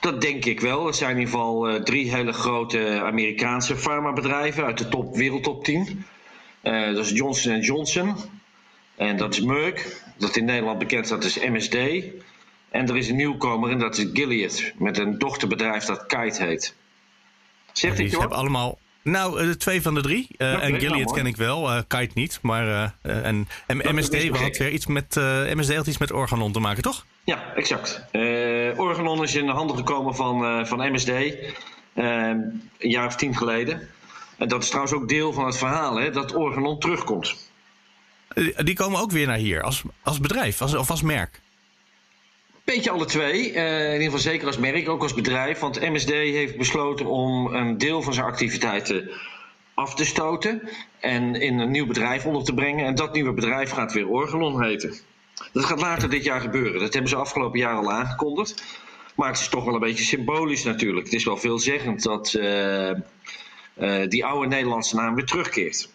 [0.00, 0.86] Dat denk ik wel.
[0.86, 5.64] Het zijn in ieder geval uh, drie hele grote Amerikaanse farmabedrijven uit de top, wereldtop
[5.64, 6.04] 10.
[6.62, 8.16] Uh, dat is Johnson Johnson.
[8.94, 10.02] En dat is Merck.
[10.18, 11.74] Dat in Nederland bekend staat is MSD.
[12.70, 14.72] En er is een nieuwkomer en dat is Gilead.
[14.78, 16.74] Met een dochterbedrijf dat Kite heet.
[17.78, 18.78] Zegt ik hebben allemaal.
[19.02, 20.28] Nou, de twee van de drie.
[20.38, 22.38] Uh, okay, en Gilead nou, ken ik wel, uh, Kite niet.
[22.42, 25.14] Maar uh, en, MSD had weer iets met
[25.54, 27.06] MSD had iets met Organon te maken, toch?
[27.24, 28.04] Ja, exact.
[28.76, 31.10] Organon is in de handen gekomen van, van MSD
[31.94, 33.88] een jaar of tien geleden.
[34.38, 37.50] En dat is trouwens ook deel van het verhaal, hè, dat Organon terugkomt.
[38.56, 41.40] Die komen ook weer naar hier als, als bedrijf als, of als merk.
[42.66, 43.52] Beetje alle twee.
[43.52, 45.58] Uh, in ieder geval zeker als merk, ook als bedrijf.
[45.58, 49.10] Want MSD heeft besloten om een deel van zijn activiteiten
[49.74, 50.68] af te stoten.
[51.00, 52.86] En in een nieuw bedrijf onder te brengen.
[52.86, 54.94] En dat nieuwe bedrijf gaat weer Organon heten.
[55.52, 56.80] Dat gaat later dit jaar gebeuren.
[56.80, 58.64] Dat hebben ze afgelopen jaar al aangekondigd.
[59.14, 61.04] Maar het is toch wel een beetje symbolisch natuurlijk.
[61.04, 65.88] Het is wel veelzeggend dat uh, uh, die oude Nederlandse naam weer terugkeert.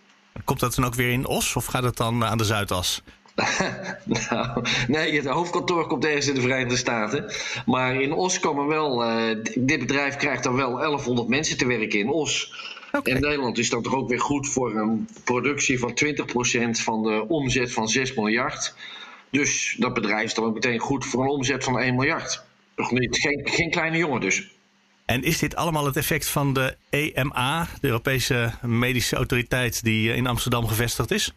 [0.44, 3.02] Komt dat dan ook weer in Os of gaat het dan aan de Zuidas?
[4.30, 7.32] nou, nee, het hoofdkantoor komt ergens in de Verenigde Staten.
[7.66, 9.04] Maar in Os komen wel.
[9.04, 12.54] Uh, dit bedrijf krijgt dan wel 1100 mensen te werken in Os.
[12.92, 13.14] Okay.
[13.14, 16.14] In Nederland is dat toch ook weer goed voor een productie van 20%
[16.72, 18.76] van de omzet van 6 miljard.
[19.30, 22.44] Dus dat bedrijf is dan ook meteen goed voor een omzet van 1 miljard.
[22.76, 24.50] Toch niet, geen, geen kleine jongen dus.
[25.06, 30.28] En is dit allemaal het effect van de EMA, de Europese Medische Autoriteit, die in
[30.28, 31.34] Amsterdam gevestigd is?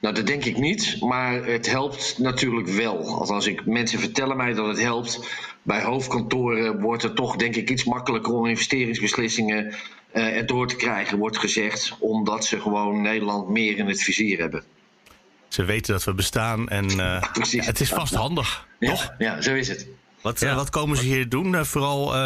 [0.00, 3.18] Nou, dat denk ik niet, maar het helpt natuurlijk wel.
[3.18, 5.20] Althans, ik, mensen vertellen mij dat het helpt.
[5.62, 9.74] Bij hoofdkantoren wordt het toch, denk ik, iets makkelijker om investeringsbeslissingen
[10.14, 14.62] uh, erdoor te krijgen, wordt gezegd, omdat ze gewoon Nederland meer in het vizier hebben.
[15.48, 19.14] Ze weten dat we bestaan en uh, ja, ja, het is vast handig, ja, toch?
[19.18, 19.88] Ja, zo is het.
[20.22, 21.64] Wat, uh, wat komen ze hier doen?
[21.64, 22.16] vooral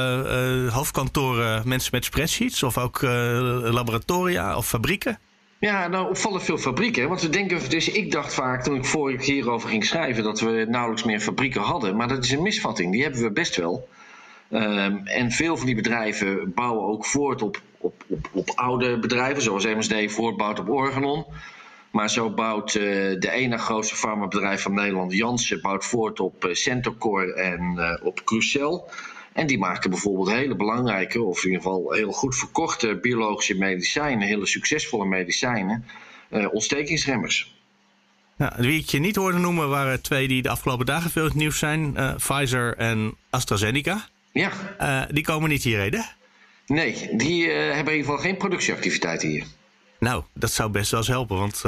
[0.71, 5.19] hoofdkantoren, mensen met spreadsheets of ook laboratoria of fabrieken?
[5.65, 7.09] Ja, nou opvallen veel fabrieken.
[7.09, 10.41] Want we denken, dus ik dacht vaak toen ik vorig keer hierover ging schrijven dat
[10.41, 11.97] we nauwelijks meer fabrieken hadden.
[11.97, 12.93] Maar dat is een misvatting.
[12.93, 13.89] Die hebben we best wel.
[14.51, 19.43] Um, en veel van die bedrijven bouwen ook voort op, op, op, op oude bedrijven,
[19.43, 21.25] zoals MSD voortbouwt op Organon.
[21.91, 22.83] Maar zo bouwt uh,
[23.21, 28.25] de ene grootste farmabedrijf van Nederland, Janssen, bouwt voort op uh, Centocor en uh, op
[28.25, 28.91] Crucel.
[29.35, 34.29] En die maken bijvoorbeeld hele belangrijke, of in ieder geval heel goed verkochte biologische medicijnen,
[34.29, 35.85] hele succesvolle medicijnen,
[36.31, 37.55] uh, ontstekingsremmers.
[38.37, 41.35] Ja, wie ik je niet hoorde noemen waren twee die de afgelopen dagen veel het
[41.35, 44.09] nieuws zijn: uh, Pfizer en AstraZeneca.
[44.33, 44.51] Ja.
[44.81, 46.05] Uh, die komen niet hierheen.
[46.67, 49.45] Nee, die hebben in ieder geval geen productieactiviteiten hier.
[49.99, 51.63] Nou, dat zou best wel eens helpen, want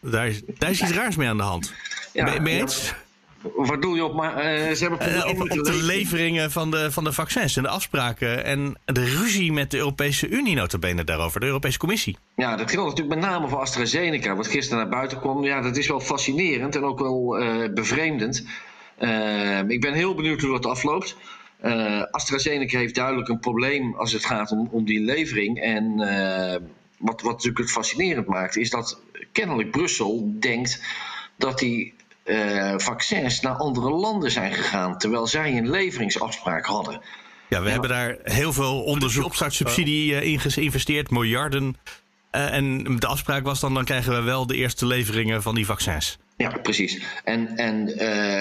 [0.00, 1.74] daar, is, daar is iets raars mee aan de hand.
[2.12, 2.88] Ja, ben je eens?
[2.88, 3.03] Ja.
[3.52, 4.14] Wat doe je op?
[4.14, 7.62] Maar, uh, ze hebben uh, op, op de leveringen van de, van de vaccins en
[7.62, 8.44] de afspraken.
[8.44, 12.16] En de ruzie met de Europese Unie, notabene daarover, de Europese Commissie.
[12.36, 14.36] Ja, dat geldt natuurlijk met name voor AstraZeneca.
[14.36, 18.46] Wat gisteren naar buiten kwam, ja, dat is wel fascinerend en ook wel uh, bevreemdend.
[19.68, 21.16] ik ben heel benieuwd hoe dat afloopt.
[22.10, 25.60] AstraZeneca heeft duidelijk een probleem als het gaat om, om die levering.
[25.60, 25.96] En
[26.98, 29.00] wat, wat natuurlijk het fascinerend maakt, is dat
[29.32, 30.82] kennelijk Brussel denkt
[31.36, 31.94] dat die
[32.24, 37.00] uh, vaccins naar andere landen zijn gegaan, terwijl zij een leveringsafspraak hadden.
[37.48, 41.76] Ja, we hebben daar heel veel onderzoek, opstartsubsidie uh, in geïnvesteerd, miljarden.
[42.32, 45.66] Uh, en de afspraak was dan, dan krijgen we wel de eerste leveringen van die
[45.66, 46.18] vaccins.
[46.36, 47.02] Ja, precies.
[47.24, 47.88] En, en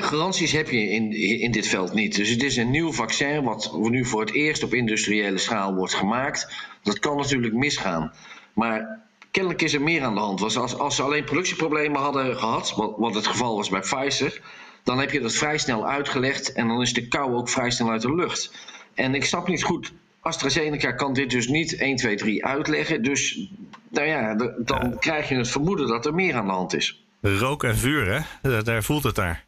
[0.04, 2.16] garanties heb je in, in dit veld niet.
[2.16, 5.94] Dus het is een nieuw vaccin wat nu voor het eerst op industriële schaal wordt
[5.94, 6.54] gemaakt.
[6.84, 8.14] Dat kan natuurlijk misgaan.
[8.54, 9.02] Maar
[9.34, 10.40] kennelijk is er meer aan de hand.
[10.40, 14.42] Was als, als ze alleen productieproblemen hadden gehad, wat, wat het geval was bij Pfizer,
[14.84, 17.90] dan heb je dat vrij snel uitgelegd en dan is de kou ook vrij snel
[17.90, 18.52] uit de lucht.
[18.94, 19.94] En ik snap niet goed.
[20.20, 23.04] AstraZeneca kan dit dus niet 1, 2, 3 uitleggen.
[23.04, 23.50] Dus
[23.90, 24.96] nou ja, de, dan ja.
[25.00, 27.04] krijg je het vermoeden dat er meer aan de hand is.
[27.22, 28.62] Rook en vuur, hè?
[28.62, 29.46] Daar voelt het daar.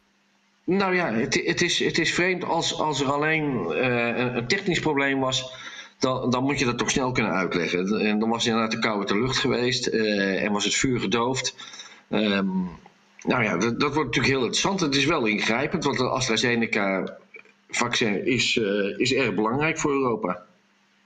[0.64, 4.80] Nou ja, het, het, is, het is vreemd als, als er alleen eh, een technisch
[4.80, 5.52] probleem was.
[5.98, 8.00] Dan, moet je dat toch snel kunnen uitleggen.
[8.00, 11.54] En dan was inderdaad de koude lucht geweest eh, en was het vuur gedoofd.
[12.10, 12.48] Ehm,
[13.22, 14.80] nou ja, dat, wordt natuurlijk heel interessant.
[14.80, 20.42] Het is wel ingrijpend, want de AstraZeneca-vaccin is, eh, is erg belangrijk voor Europa.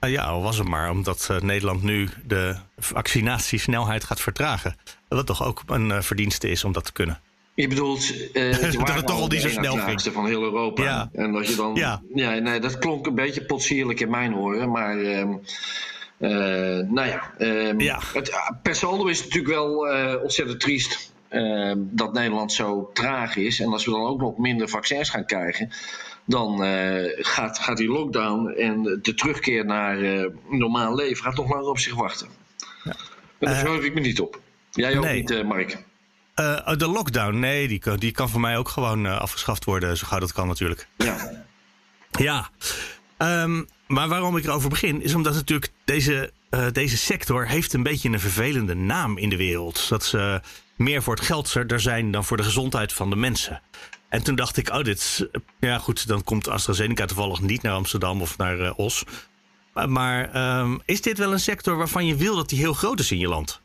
[0.01, 4.77] Nou ja, al was het maar omdat eh, Nederland nu de vaccinatiesnelheid gaat vertragen.
[5.09, 7.21] Wat toch ook een verdienste is om dat te kunnen.
[7.55, 10.03] Je bedoelt uh, Dat het toch al niet zo snel ging.
[10.03, 10.83] van heel Europa.
[10.83, 11.11] Ja.
[11.13, 11.75] En dat je dan.
[11.75, 12.03] Ja.
[12.15, 12.35] Ja.
[12.35, 14.71] nee, dat klonk een beetje potsierlijk in mijn horen.
[14.71, 14.99] Maar.
[14.99, 15.33] ehm,
[16.19, 16.31] eh,
[16.89, 17.33] nou ja,
[17.79, 18.01] Ja.
[18.13, 18.33] Het,
[18.63, 23.61] per saldo is het natuurlijk wel eh, ontzettend triest ehm, dat Nederland zo traag is.
[23.61, 25.71] En als we dan ook nog minder vaccins gaan krijgen,
[26.31, 31.51] dan eh, gaat, gaat die lockdown en de terugkeer naar eh, normaal leven gaat nog
[31.51, 32.29] langer op zich wachten.
[32.85, 32.95] En
[33.39, 34.41] daar verheug ik me niet op.
[34.71, 35.17] Jij ook nee.
[35.17, 35.79] niet, eh, Mark.
[36.35, 39.97] Eh, de lockdown, nee, die kan, die kan voor mij ook gewoon eh, afgeschaft worden,
[39.97, 40.89] zo gauw dat kan natuurlijk.
[40.97, 41.45] Ja.
[42.11, 42.51] Ja,
[43.21, 47.83] Ehm, maar waarom ik erover begin, is omdat natuurlijk deze, eh, deze sector heeft een
[47.83, 49.89] beetje een vervelende naam in de wereld.
[49.89, 50.41] Dat ze
[50.77, 53.61] meer voor het geld er zijn dan voor de gezondheid van de mensen.
[54.09, 55.25] En toen dacht ik, oh, dit is,
[55.59, 59.05] ja goed, dan komt AstraZeneca toevallig niet naar Amsterdam of naar Os.
[59.75, 63.01] Maar, maar ehm, is dit wel een sector waarvan je wil dat die heel groot
[63.01, 63.61] is in je land?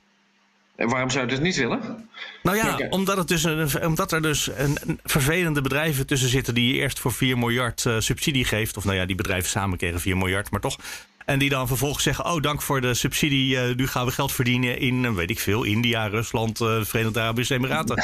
[0.75, 2.09] En waarom zou je dat niet willen?
[2.43, 6.53] Nou ja, omdat, het dus een, omdat er dus een, een vervelende bedrijven tussen zitten
[6.53, 8.77] die je eerst voor 4 miljard eh, subsidie geeft.
[8.77, 10.77] Of nou ja, die bedrijven samen kregen 4 miljard, maar toch.
[11.25, 13.59] En die dan vervolgens zeggen: Oh, dank voor de subsidie.
[13.59, 17.19] eh, nu gaan we geld verdienen in, eh, weet ik veel, India, Rusland, eh, Verenigde
[17.19, 18.03] Arabische Emiraten.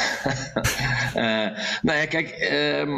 [1.82, 2.28] Nou ja, kijk.
[2.30, 2.90] ehm,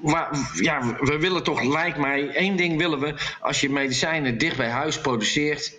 [0.00, 3.14] waar- ja, we willen toch, lijkt mij, één ding willen we.
[3.40, 5.72] Als je medicijnen dicht bij huis produceert,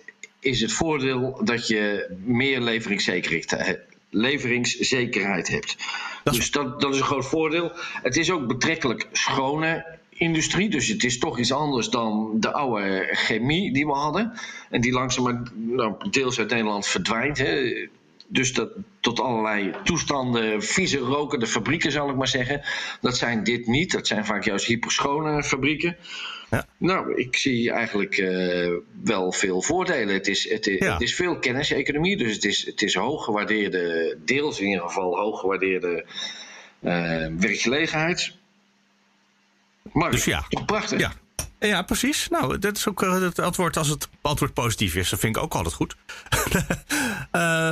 [0.46, 3.78] is het voordeel dat je meer leveringszekerheid,
[4.10, 5.76] leveringszekerheid hebt.
[6.24, 7.72] Dat is- dus dat, dat is een groot voordeel.
[8.02, 10.68] Het is ook betrekkelijk schone industrie.
[10.68, 14.32] Dus het is toch iets anders dan de oude chemie die we hadden.
[14.70, 17.38] En die langzaam nou, deels uit Nederland verdwijnt.
[17.38, 17.86] Hè.
[18.28, 22.62] Dus dat, tot allerlei toestanden, vieze rokende fabrieken zal ik maar zeggen.
[23.00, 23.92] Dat zijn dit niet.
[23.92, 25.96] Dat zijn vaak juist hyperschone fabrieken.
[26.50, 26.66] Ja.
[26.76, 30.14] Nou, ik zie eigenlijk eh, wel veel voordelen.
[30.14, 30.92] Het is, het, is, Ja.
[30.92, 35.16] het is veel kenniseconomie, dus het is, het is hoog gewaardeerde, deels in ieder geval
[35.18, 36.04] hoog gewaardeerde
[36.80, 38.32] eh, werkgelegenheid.
[39.92, 40.44] Maar Dus ja.
[40.66, 41.00] prachtig.
[41.00, 41.12] Ja.
[41.58, 42.28] Ja, precies.
[42.28, 45.10] Nou, dat is ook eh, het antwoord als het antwoord positief is.
[45.10, 45.96] Dat vind ik ook altijd goed.
[47.30, 47.70] Eh,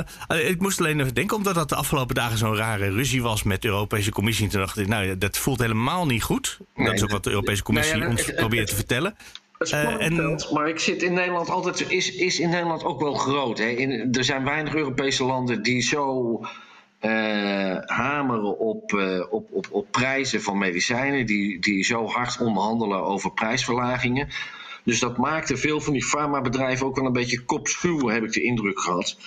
[0.49, 3.61] ik moest alleen even denken, omdat dat de afgelopen dagen zo'n rare ruzie was met
[3.61, 4.47] de Europese Commissie.
[4.47, 6.59] Toen dacht ik, nou, dat voelt helemaal niet goed.
[6.75, 9.15] dat is ook wat de Europese Commissie Nou ja, ons probeert te vertellen.
[9.57, 13.57] Eh, en- maar ik zit in Nederland altijd, is, is in Nederland ook wel groot.
[13.57, 13.65] Hè?
[13.67, 16.39] In, er zijn weinig Europese landen die zo
[17.05, 23.03] eh, hameren op, eh, op, op, op prijzen van medicijnen, die, die zo hard onderhandelen
[23.03, 24.27] over prijsverlagingen.
[24.83, 28.43] Dus dat maakte veel van die farmabedrijven ook wel een beetje kopschuw, heb ik de
[28.43, 29.17] indruk gehad.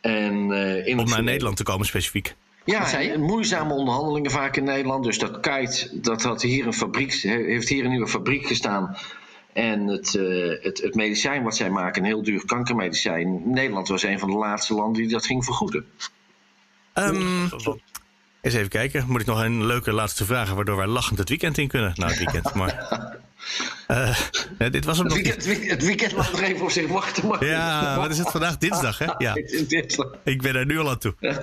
[0.00, 2.34] En, eh, in Om naar Nederland te komen specifiek.
[2.64, 5.04] ja, en moeizame onderhandelingen vaak in Nederland.
[5.04, 8.96] Dus dat Kite, dat had hier een fabriek, heeft hier een nieuwe fabriek gestaan.
[9.52, 13.42] En het, eh, het, het medicijn wat zij maken, een heel duur kankermedicijn.
[13.44, 15.86] Nederland was een van de laatste landen die dat ging vergoeden.
[16.96, 17.42] Ehm,
[18.40, 19.04] eens even kijken.
[19.08, 21.92] Moet ik nog een leuke laatste vraag, waardoor wij lachend het weekend in kunnen?
[21.96, 22.74] Nou, het weekend, maar...
[23.86, 24.16] Eh,
[24.58, 25.70] nee, dit was hem Het nog weekend, niet.
[25.70, 27.26] het weekend- laat nog even op zich wachten.
[27.28, 28.58] Maar Ja, wat is het vandaag?
[28.58, 29.06] Dinsdag, hè?
[29.18, 29.32] Ja.
[29.68, 30.06] Dinsdag.
[30.24, 31.14] Ik ben er nu al aan toe.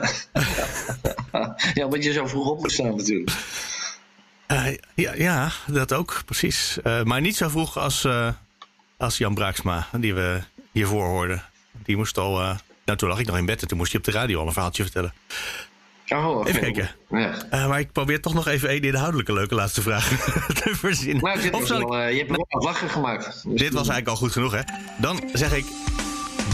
[1.74, 3.32] Ja, omdat je zo vroeg op moet staan natuurlijk.
[4.48, 6.82] Eh, ja, ja, dat ook, precies.
[6.84, 8.08] Eh, maar niet zo vroeg als,
[8.98, 11.44] als Jan Braaksma, die we hiervoor hoorden.
[11.72, 12.56] Die moest al...
[12.86, 14.46] nou, toen lag ik nog in bed en toen moest hij op de radio al
[14.48, 15.14] een verhaaltje vertellen.
[16.08, 16.48] Oh.
[16.48, 16.90] Even kijken.
[17.10, 17.34] Ja.
[17.50, 20.08] Eh, maar ik probeer toch nog even één inhoudelijke leuke laatste vraag
[20.64, 21.42] te verzinnen.
[21.42, 23.26] Dit Of zal ik- eh, je hebt me wel wat lachen gemaakt.
[23.26, 24.62] Dus Dit was eigenlijk al goed genoeg, hè?
[24.98, 25.66] Dan zeg ik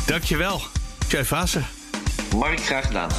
[0.06, 0.62] dankjewel,
[1.08, 1.65] Tjeu Vaassen.
[2.36, 3.10] Mark, graag gedaan.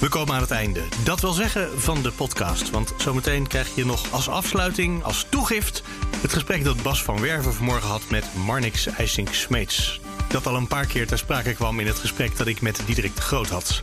[0.00, 0.80] We komen aan het einde.
[1.04, 2.70] Dat wil zeggen van de podcast.
[2.70, 5.82] Want zometeen krijg je nog als afsluiting, als toegift...
[6.22, 10.00] het gesprek dat Bas van Werven vanmorgen had met Marnix IJsink-Smeets.
[10.28, 13.16] Dat al een paar keer ter sprake kwam in het gesprek dat ik met Diederik
[13.16, 13.82] de Groot had.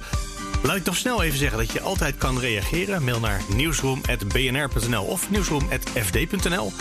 [0.63, 3.03] Laat ik nog snel even zeggen dat je altijd kan reageren.
[3.03, 6.71] Mail naar nieuwsroom.bnr.nl of nieuwsroom.fd.nl.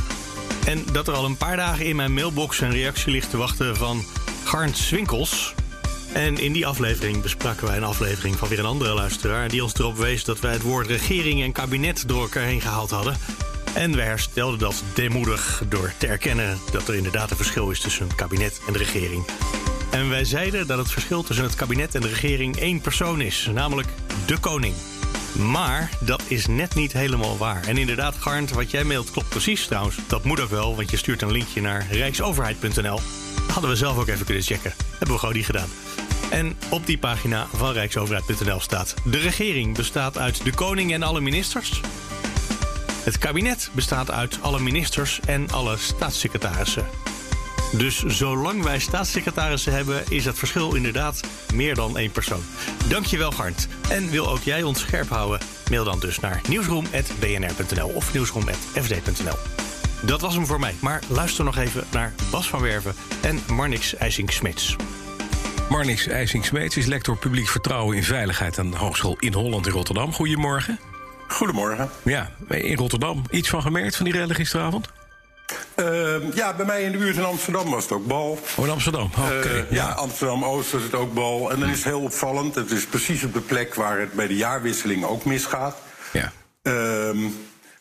[0.67, 3.77] En dat er al een paar dagen in mijn mailbox een reactie ligt te wachten
[3.77, 4.05] van
[4.45, 5.55] Garnt Swinkels.
[6.13, 9.49] En in die aflevering bespraken wij een aflevering van weer een andere luisteraar...
[9.49, 12.91] die ons erop wees dat wij het woord regering en kabinet door elkaar heen gehaald
[12.91, 13.17] hadden.
[13.75, 18.07] En wij herstelden dat deemoedig door te erkennen dat er inderdaad een verschil is tussen
[18.07, 19.25] het kabinet en de regering.
[19.91, 23.51] En wij zeiden dat het verschil tussen het kabinet en de regering één persoon is,
[23.55, 23.89] namelijk
[24.27, 24.75] de koning.
[25.39, 27.65] Maar dat is net niet helemaal waar.
[27.65, 29.97] En inderdaad, Garnt, wat jij mailt klopt precies trouwens.
[30.07, 33.01] Dat moet ook wel, want je stuurt een linkje naar rijksoverheid.nl.
[33.53, 34.73] Hadden we zelf ook even kunnen checken.
[34.91, 35.69] Hebben we gewoon niet gedaan.
[36.31, 38.95] En op die pagina van rijksoverheid.nl staat...
[39.05, 41.81] De regering bestaat uit de koning en alle ministers.
[43.03, 46.87] Het kabinet bestaat uit alle ministers en alle staatssecretarissen.
[47.73, 51.21] Dus zolang wij staatssecretarissen hebben, is het verschil inderdaad
[51.55, 52.43] meer dan één persoon.
[52.89, 53.69] Dankjewel, Garnt.
[53.89, 55.41] En wil ook jij ons scherp houden?
[55.71, 59.37] Mail dan dus naar nieuwsroom.bnr.nl of nieuwsroom.fd.nl.
[60.03, 63.95] Dat was hem voor mij, maar luister nog even naar Bas van Werven en Marnix
[63.95, 64.77] IJsing-Smits.
[65.69, 70.13] Marnix IJsing-Smeets is lector publiek vertrouwen in veiligheid aan de Hogeschool in Holland in Rotterdam.
[70.13, 70.90] Goedemorgen.
[71.31, 71.91] Goedemorgen.
[72.03, 73.23] Ja, in Rotterdam.
[73.31, 74.89] Iets van gemerkt van die rellen gisteravond?
[75.77, 78.39] Uh, ja, bij mij in de buurt in Amsterdam was het ook bal.
[78.57, 79.11] Oh, in Amsterdam.
[79.19, 79.67] Oké.
[79.71, 79.89] Uh, ja.
[79.89, 81.51] Amsterdam-Oost was het ook bal.
[81.51, 82.55] En dan is het heel opvallend.
[82.55, 85.77] Het is precies op de plek waar het bij de jaarwisseling ook misgaat.
[86.13, 86.33] Ja.
[86.63, 87.19] Ehm,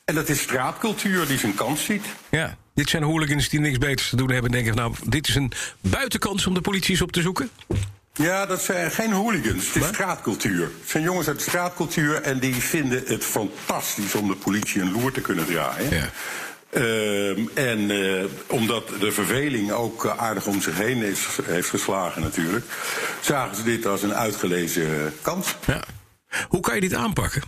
[0.06, 2.06] en dat is straatcultuur die zijn kans ziet.
[2.30, 2.58] Ja.
[2.74, 4.52] Dit zijn hooligans die niks beters te doen hebben.
[4.52, 7.50] En denken, nou, dit is een buitenkans om de politie eens op te zoeken.
[8.20, 9.68] Ja, dat zijn geen hooligans.
[9.74, 10.62] Het is straatcultuur.
[10.62, 14.92] Het zijn jongens uit de straatcultuur en die vinden het fantastisch om de politie een
[14.92, 15.90] loer te kunnen draaien.
[15.90, 16.10] Ja.
[16.70, 22.22] Ehm, en eh, omdat de verveling ook eh, aardig om zich heen is, heeft geslagen
[22.22, 22.66] natuurlijk,
[23.20, 25.56] zagen ze dit als een uitgelezen kans.
[25.66, 25.84] Ja.
[26.48, 27.42] Hoe kan je dit aanpakken?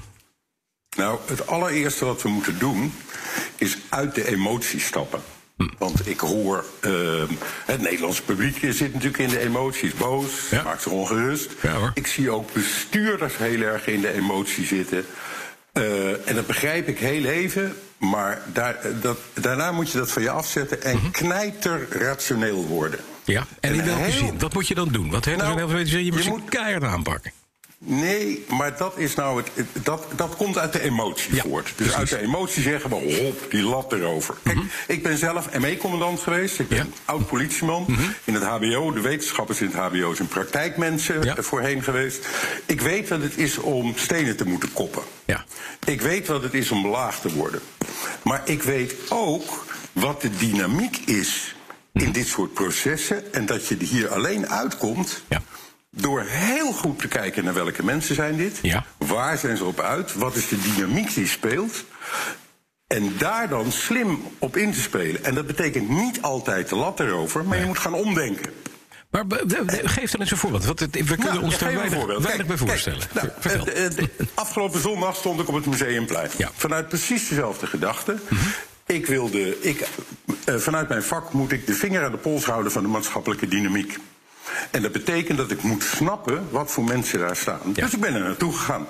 [0.97, 2.93] Nou, het allereerste wat we moeten doen
[3.55, 5.22] is uit de emotie stappen.
[5.78, 7.24] Want ik hoor, uh,
[7.66, 10.64] het Nederlandse publiek zit natuurlijk in de emoties, boos, Ja.
[10.64, 11.49] maakt zich ongerust.
[11.62, 11.91] Ja, hoor.
[11.93, 15.05] ik zie ook bestuurders heel erg in de emotie zitten.
[15.74, 20.12] Eh, en dat begrijp ik heel even, maar daar, eh, dat, daarna moet je dat
[20.12, 21.12] van je afzetten en Mhm.
[21.12, 22.99] knijter rationeel worden.
[23.26, 23.45] Ja.
[23.59, 24.39] En in welke heel- zin?
[24.39, 25.09] Wat moet je dan doen?
[25.09, 27.32] Wat Nou, je moet je keihard aanpakken.
[27.86, 29.65] Nee, maar dat is nou het.
[29.86, 31.65] Dat, dat komt uit de emotie Ja, voort.
[31.65, 31.95] Dus precies.
[31.95, 34.36] uit de emotie zeggen we hop, die lat erover.
[34.43, 34.57] Kijk,
[34.88, 36.59] ik ben zelf ME-commandant geweest.
[36.59, 36.88] Ik ben Mhm.
[36.88, 36.93] Ja.
[36.93, 37.11] Mhm.
[37.11, 37.86] oud politieman.
[38.23, 41.36] In het HBO, de wetenschappers in het HBO zijn praktijkmensen Ja.
[41.39, 42.27] voorheen geweest.
[42.65, 45.03] Ik weet wat het is om stenen te moeten koppen.
[45.25, 45.45] Ja.
[45.86, 47.61] Ik weet wat het is om belaagd te worden.
[48.23, 51.55] Maar ik weet ook wat de dynamiek is
[51.93, 52.05] Mhm.
[52.05, 53.34] in dit soort processen.
[53.34, 55.21] En dat je er hier alleen uitkomt.
[55.29, 55.41] Ja.
[55.98, 58.60] Door heel goed te kijken naar welke mensen zijn dit.
[58.62, 58.86] Ja.
[58.98, 60.14] Waar zijn ze op uit?
[60.14, 61.84] Wat is de dynamiek die speelt?
[62.88, 65.24] En daar dan slim op in te spelen.
[65.24, 68.54] En dat betekent niet altijd de lat erover, maar je moet gaan omdenken.
[69.12, 69.26] Maar
[69.84, 70.66] geef dan eens een voorbeeld.
[70.66, 73.00] Want we kunnen Nou, ons daar weinig, weinig bij voorstellen.
[73.14, 76.30] kijk, nou, eh, eh, afgelopen zondag stond ik op het Museumplein.
[76.38, 76.52] Ja.
[76.56, 78.18] Vanuit precies dezelfde gedachte.
[78.30, 78.42] Mhm.
[78.86, 79.88] Ik wilde, ik,
[80.46, 83.48] eh, vanuit mijn vak moet ik de vinger aan de pols houden van de maatschappelijke
[83.48, 83.98] dynamiek.
[84.72, 87.60] En dat betekent dat ik moet snappen wat voor mensen daar staan.
[87.64, 87.70] Ja.
[87.72, 87.82] Mhm.
[87.82, 88.88] Dus ik ben er naartoe gegaan.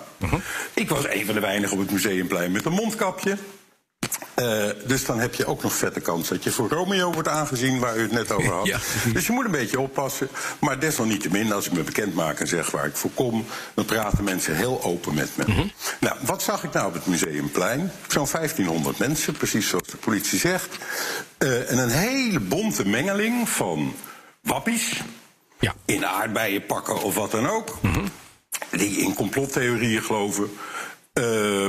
[0.74, 3.38] Ik was een van de weinigen op het Museumplein met een mondkapje.
[4.34, 7.80] Eh, dus dan heb je ook nog vette kans dat je voor Romeo wordt aangezien,
[7.80, 8.68] waar u het net over had.
[8.72, 8.80] Ja.
[9.14, 10.30] Dus je moet een beetje oppassen.
[10.60, 14.24] Maar desalniettemin, als ik me bekend maak en zeg waar ik voor kom, dan praten
[14.24, 15.44] mensen heel open met me.
[15.48, 15.68] Mhm.
[16.00, 17.92] Nou, wat zag ik nou op het Museumplein?
[18.08, 20.78] Zo'n 1500 mensen, precies zoals de politie zegt.
[21.38, 23.96] Eh, en een hele bonte mengeling van
[24.42, 25.02] wappies,
[25.62, 25.76] Ja.
[25.86, 27.80] in aardbeien pakken of wat dan ook.
[28.70, 30.50] Die in complottheorieën geloven.
[31.14, 31.66] Eh,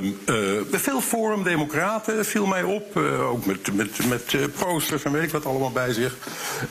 [0.71, 2.97] veel Forum-democraten viel mij op.
[2.97, 6.17] eh, ook met, met, met eh, posters en weet ik wat allemaal bij zich.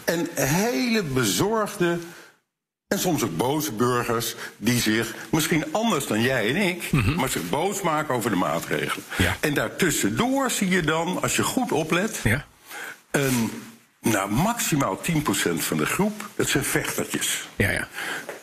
[0.03, 1.97] En hele bezorgde
[2.87, 7.49] en soms ook boze burgers die zich, misschien anders dan jij en ik, maar zich
[7.49, 9.05] boos maken over de maatregelen.
[9.17, 9.37] Ja.
[9.39, 12.45] En daartussendoor zie je dan, als je goed oplet, Ja.
[13.11, 13.51] een,
[14.01, 17.47] nou, maximaal 10% van de groep, dat zijn vechtertjes.
[17.55, 17.87] Ja, ja.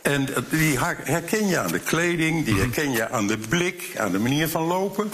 [0.02, 4.12] En die her- herken je aan de kleding, die herken je aan de blik, aan
[4.12, 5.10] de manier van lopen.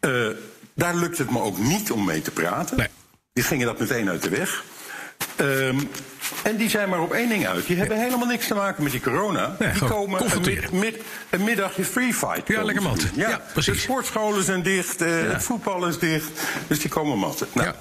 [0.00, 0.26] Eh,
[0.74, 2.76] daar lukt het me ook niet om mee te praten.
[2.76, 2.88] Nee.
[3.32, 4.64] Die gingen dat meteen uit de weg.
[5.36, 5.78] Ehm,
[6.42, 7.66] en die zijn maar op één ding uit.
[7.66, 9.56] Die hebben helemaal niks te maken met die corona.
[9.58, 10.70] Nee, die komen een, confronteren.
[10.78, 12.42] mid- mid- een middagje free fight.
[12.44, 12.98] komen lekker doen.
[13.14, 13.72] Ja, precies.
[13.74, 16.30] De sportscholen zijn dicht, eh, het voetbal is dicht.
[16.66, 17.46] Dus die komen matten.
[17.52, 17.74] Nou, Ja.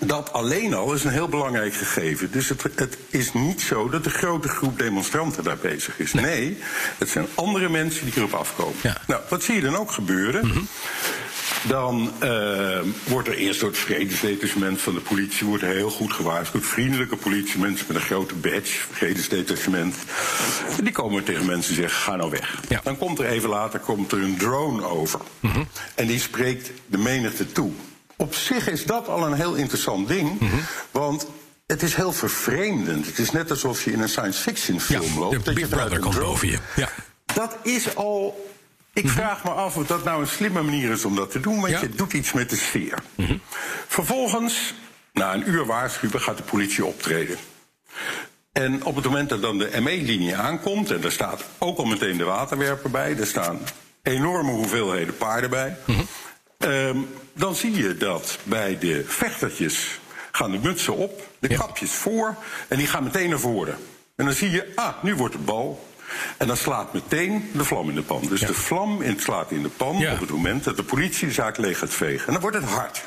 [0.00, 2.30] Dat alleen al is een heel belangrijk gegeven.
[2.30, 6.12] Dus het, het is niet zo dat de grote groep demonstranten daar bezig is.
[6.12, 6.58] Nee,
[6.98, 8.76] het zijn andere mensen die erop afkomen.
[8.82, 8.96] Ja.
[9.06, 10.68] Nou, wat zie je dan ook gebeuren?
[11.66, 16.66] Dan eh, wordt er eerst door het vredesdetachement van de politie wordt heel goed gewaarschuwd.
[16.66, 19.96] Vriendelijke politie, mensen met een grote badge, vredesdetachement.
[20.82, 22.60] Die komen tegen mensen en zeggen: ga nou weg.
[22.68, 22.80] Ja.
[22.84, 25.20] Dan komt er even later komt er een drone over.
[25.94, 27.72] En die spreekt de menigte toe.
[28.20, 30.40] Op zich is dat al een heel interessant ding.
[30.90, 31.26] Want
[31.66, 33.06] het is heel vervreemdend.
[33.06, 35.32] Het is net alsof je in een science fiction film Ja, loopt.
[35.36, 36.58] de dat Big Brother komt drone- boven je.
[36.76, 36.88] Ja.
[37.34, 38.46] dat is al.
[38.92, 41.60] Ik vraag me af of dat nou een slimme manier is om dat te doen,
[41.60, 42.98] want je doet iets met de sfeer.
[43.86, 44.74] Vervolgens,
[45.12, 47.36] na een uur waarschuwen, gaat de politie optreden.
[48.52, 52.16] En op het moment dat dan de ME-linie aankomt, en daar staat ook al meteen
[52.16, 53.58] de waterwerper bij, er staan
[54.02, 55.76] enorme hoeveelheden paarden bij.
[56.58, 56.96] Ehm,
[57.32, 60.00] dan zie je dat bij de vechtertjes
[60.32, 62.36] gaan de mutsen op, de kapjes voor
[62.68, 63.76] en die gaan meteen naar voren.
[64.16, 65.86] En dan zie je, ah, nu wordt het bal.
[66.36, 68.22] En dan slaat meteen de vlam in de pan.
[68.28, 71.32] Dus de vlam in, slaat in de pan op het moment dat de politie de
[71.32, 72.26] zaak leeg gaat vegen.
[72.26, 73.04] En dan wordt het hard.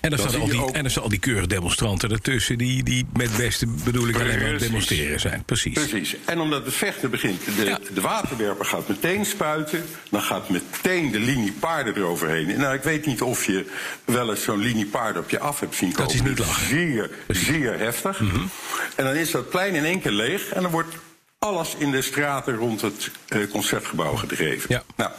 [0.00, 2.58] En er, Dan staan al die, ook- en er staan al die keurige demonstranten ertussen...
[2.58, 5.44] die, die met beste bedoeling alleen maar demonstreren zijn.
[5.44, 5.72] Precies.
[5.74, 6.16] Precies.
[6.24, 9.84] En omdat het vechten begint, de, de waterwerper gaat meteen spuiten.
[10.10, 12.58] Dan gaat meteen de linie paarden eroverheen.
[12.58, 13.66] Nou, ik weet niet of je
[14.04, 16.06] wel eens zo'n linie paarden op je af hebt zien komen.
[16.06, 16.66] Dat is niet lachen.
[16.68, 18.20] Zeer, zeer heftig.
[18.96, 20.48] En dan is dat plein in één keer leeg.
[20.48, 20.94] En dan wordt
[21.38, 24.66] alles in de straten rond het eh, concertgebouw gedreven.
[24.68, 24.82] Ja.
[24.96, 25.10] Nou,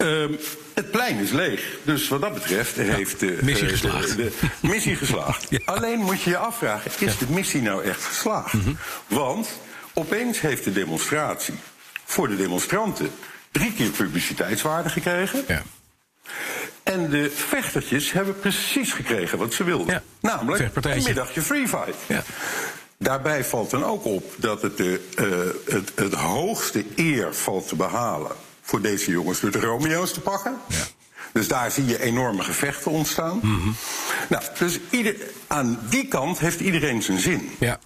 [0.00, 0.32] ehm,
[0.74, 1.76] het plein is leeg.
[1.82, 4.16] Dus wat dat betreft heeft de, missie eh, de- geslaagd.
[4.16, 5.48] de missie geslaagd.
[5.64, 8.52] Alleen moet je je afvragen, is de missie nou echt geslaagd?
[8.52, 8.72] Mhm.
[9.06, 9.48] Want
[9.92, 11.54] opeens heeft de demonstratie
[12.04, 13.10] voor de demonstranten
[13.50, 15.44] drie keer publiciteitswaarde gekregen.
[15.48, 15.62] Ja.
[16.82, 20.02] En de vechtertjes hebben precies gekregen wat ze wilden.
[20.20, 21.96] Namelijk een middagje free fight.
[22.06, 22.22] Ja.
[22.98, 27.76] Daarbij valt dan ook op dat het, de, eh, het, het hoogste eer valt te
[27.76, 28.30] behalen
[28.70, 30.56] voor deze jongens door de Romeo's te pakken.
[31.32, 33.38] Dus daar zie je enorme gevechten ontstaan.
[33.42, 33.68] Mhm.
[34.28, 35.16] Nou, dus ieder,
[35.46, 37.50] aan die kant heeft iedereen zijn zin.
[37.58, 37.78] Ja.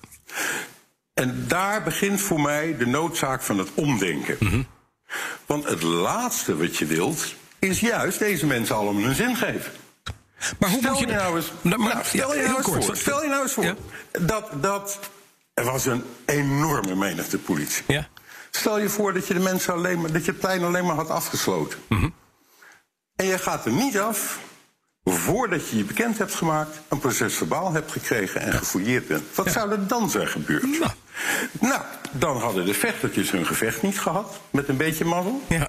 [1.14, 4.37] En daar begint voor mij de noodzaak van het omdenken.
[4.41, 4.62] Mhm.
[5.47, 9.72] Want het laatste wat je wilt, is juist deze mensen allemaal een zin geven.
[10.59, 11.07] Maar hoe stel moet je...
[11.07, 12.85] nou eens, Nou, nou, stel ja, je nou eens kort.
[12.85, 13.74] voor, stel je nou eens voor Ja.
[14.20, 14.99] dat, dat
[15.55, 17.85] er was een enorme menigte politie.
[17.87, 18.09] Ja.
[18.57, 20.94] Stel je voor dat je de mensen alleen maar, dat je het plein alleen maar
[20.94, 21.78] had afgesloten.
[21.88, 22.09] Mhm.
[23.16, 24.38] En je gaat er niet af
[25.05, 29.22] voordat je je bekend hebt gemaakt, een proces verbaal hebt gekregen en gefouilleerd bent.
[29.34, 30.78] Wat zou er dan zijn gebeurd?
[31.61, 31.82] Nou.
[32.11, 35.42] dan hadden de vechtertjes hun gevecht niet gehad, met een beetje mazzel.
[35.48, 35.68] Ja.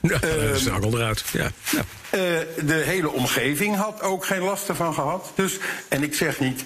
[0.00, 1.24] Ja, dat al eruit.
[1.32, 1.50] Ja.
[1.70, 1.80] Ja.
[2.10, 2.20] Eh,
[2.64, 5.32] de hele omgeving had ook geen last ervan gehad.
[5.34, 5.58] Dus,
[5.88, 6.62] en ik zeg niet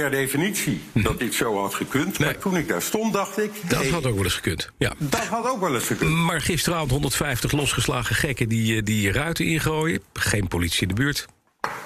[0.00, 2.18] per definitie dat dit zo had gekund.
[2.18, 3.50] Maar toen ik daar stond, dacht ik.
[3.68, 4.70] Dat hey, had ook wel eens gekund.
[4.78, 4.92] Ja.
[4.98, 6.10] dat had ook wel eens gekund.
[6.10, 10.00] Maar gisteravond 150 losgeslagen gekken die, eh, die ruiten ingooien.
[10.12, 11.26] Geen politie in de buurt.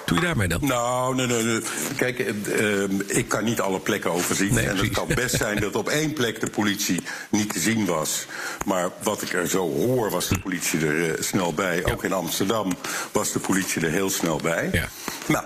[0.05, 0.59] Doe je daarmee dan?
[0.61, 1.61] Nou, nee, nee, nee.
[1.95, 4.53] Kijk, eh, eh, ik kan niet alle plekken overzien.
[4.53, 7.85] Nee, en het kan best zijn dat op één plek de politie niet te zien
[7.85, 8.25] was.
[8.65, 11.85] Maar wat ik er zo hoor, was de politie er snel bij.
[11.85, 12.73] Ook in Amsterdam
[13.11, 14.69] was de politie er heel snel bij.
[14.71, 14.89] Ja.
[15.25, 15.45] Nou,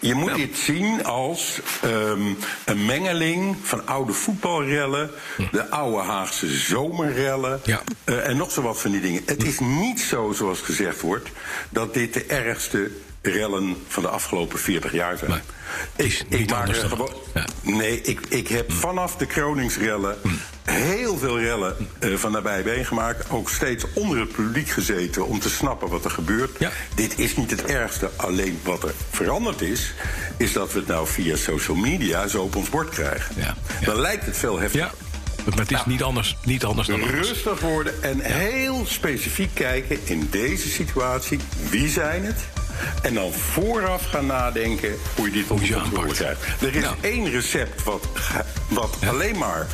[0.00, 2.20] je moet dit zien als ehm,
[2.64, 5.10] een mengeling van oude voetbalrellen,
[5.52, 7.82] de oude Haagse zomerrellen Ja.
[8.04, 9.22] eh, en nog zo wat van die dingen.
[9.26, 11.28] Het is niet zo, zoals gezegd wordt,
[11.70, 12.90] dat dit de ergste
[13.22, 15.30] rellen van de afgelopen 40 jaar zijn.
[15.30, 17.12] Nee, is niet maak anders er dan gewoon.
[17.32, 17.44] dat.
[17.62, 17.70] Ja.
[17.72, 20.18] Nee, ik, ik heb vanaf de Kroningsrellen
[20.62, 23.30] heel veel rellen eh, van nabij meegemaakt.
[23.30, 26.50] Ook steeds onder het publiek gezeten om te snappen wat er gebeurt.
[26.58, 26.70] Ja.
[26.94, 28.10] Dit is niet het ergste.
[28.16, 29.92] Alleen wat er veranderd is,
[30.36, 33.34] is dat we het nou via social media zo op ons bord krijgen.
[33.38, 33.56] Ja.
[33.84, 34.86] Dan lijkt het veel heftiger.
[34.86, 35.08] Ja.
[35.44, 37.28] Maar het is niet anders, niet anders dan anders.
[37.28, 41.38] Rustig worden en heel specifiek kijken in deze situatie.
[41.70, 42.36] Wie zijn het?
[43.02, 46.42] En dan vooraf gaan nadenken hoe je dit onder controle krijgt.
[46.60, 48.08] Er is één recept wat,
[48.68, 49.66] wat alleen maar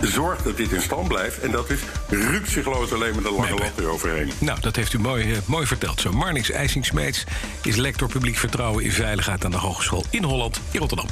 [0.00, 1.40] zorgt dat dit in stand blijft.
[1.40, 4.30] En dat is ruksigloos alleen met een lange lat eroverheen.
[4.38, 6.00] Nou, dat heeft u mooi, eh, mooi verteld.
[6.00, 7.24] Zo, Marnix IJsing-Smeets
[7.62, 11.06] is lector publiek vertrouwen in veiligheid aan de Hogeschool in Holland in Rotterdam.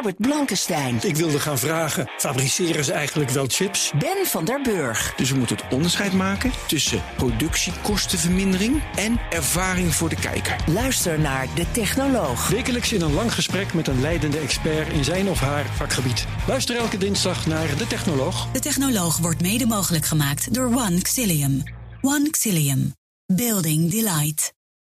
[0.00, 0.98] Herbert Blankenstein.
[1.02, 3.92] Ik wilde gaan vragen, fabriceren ze eigenlijk wel chips?
[3.98, 5.14] Ben van der Burg.
[5.16, 10.56] Dus we moeten het onderscheid maken tussen productiekostenvermindering en ervaring voor de kijker.
[10.66, 12.48] Luister naar De Technoloog.
[12.48, 16.26] Wekelijks in een lang gesprek met een leidende expert in zijn of haar vakgebied.
[16.46, 18.50] Luister elke dinsdag naar De Technoloog.
[18.52, 21.62] De Technoloog wordt mede mogelijk gemaakt door One Xilium.
[22.00, 22.94] One Xilium.
[23.26, 24.52] Building Delight.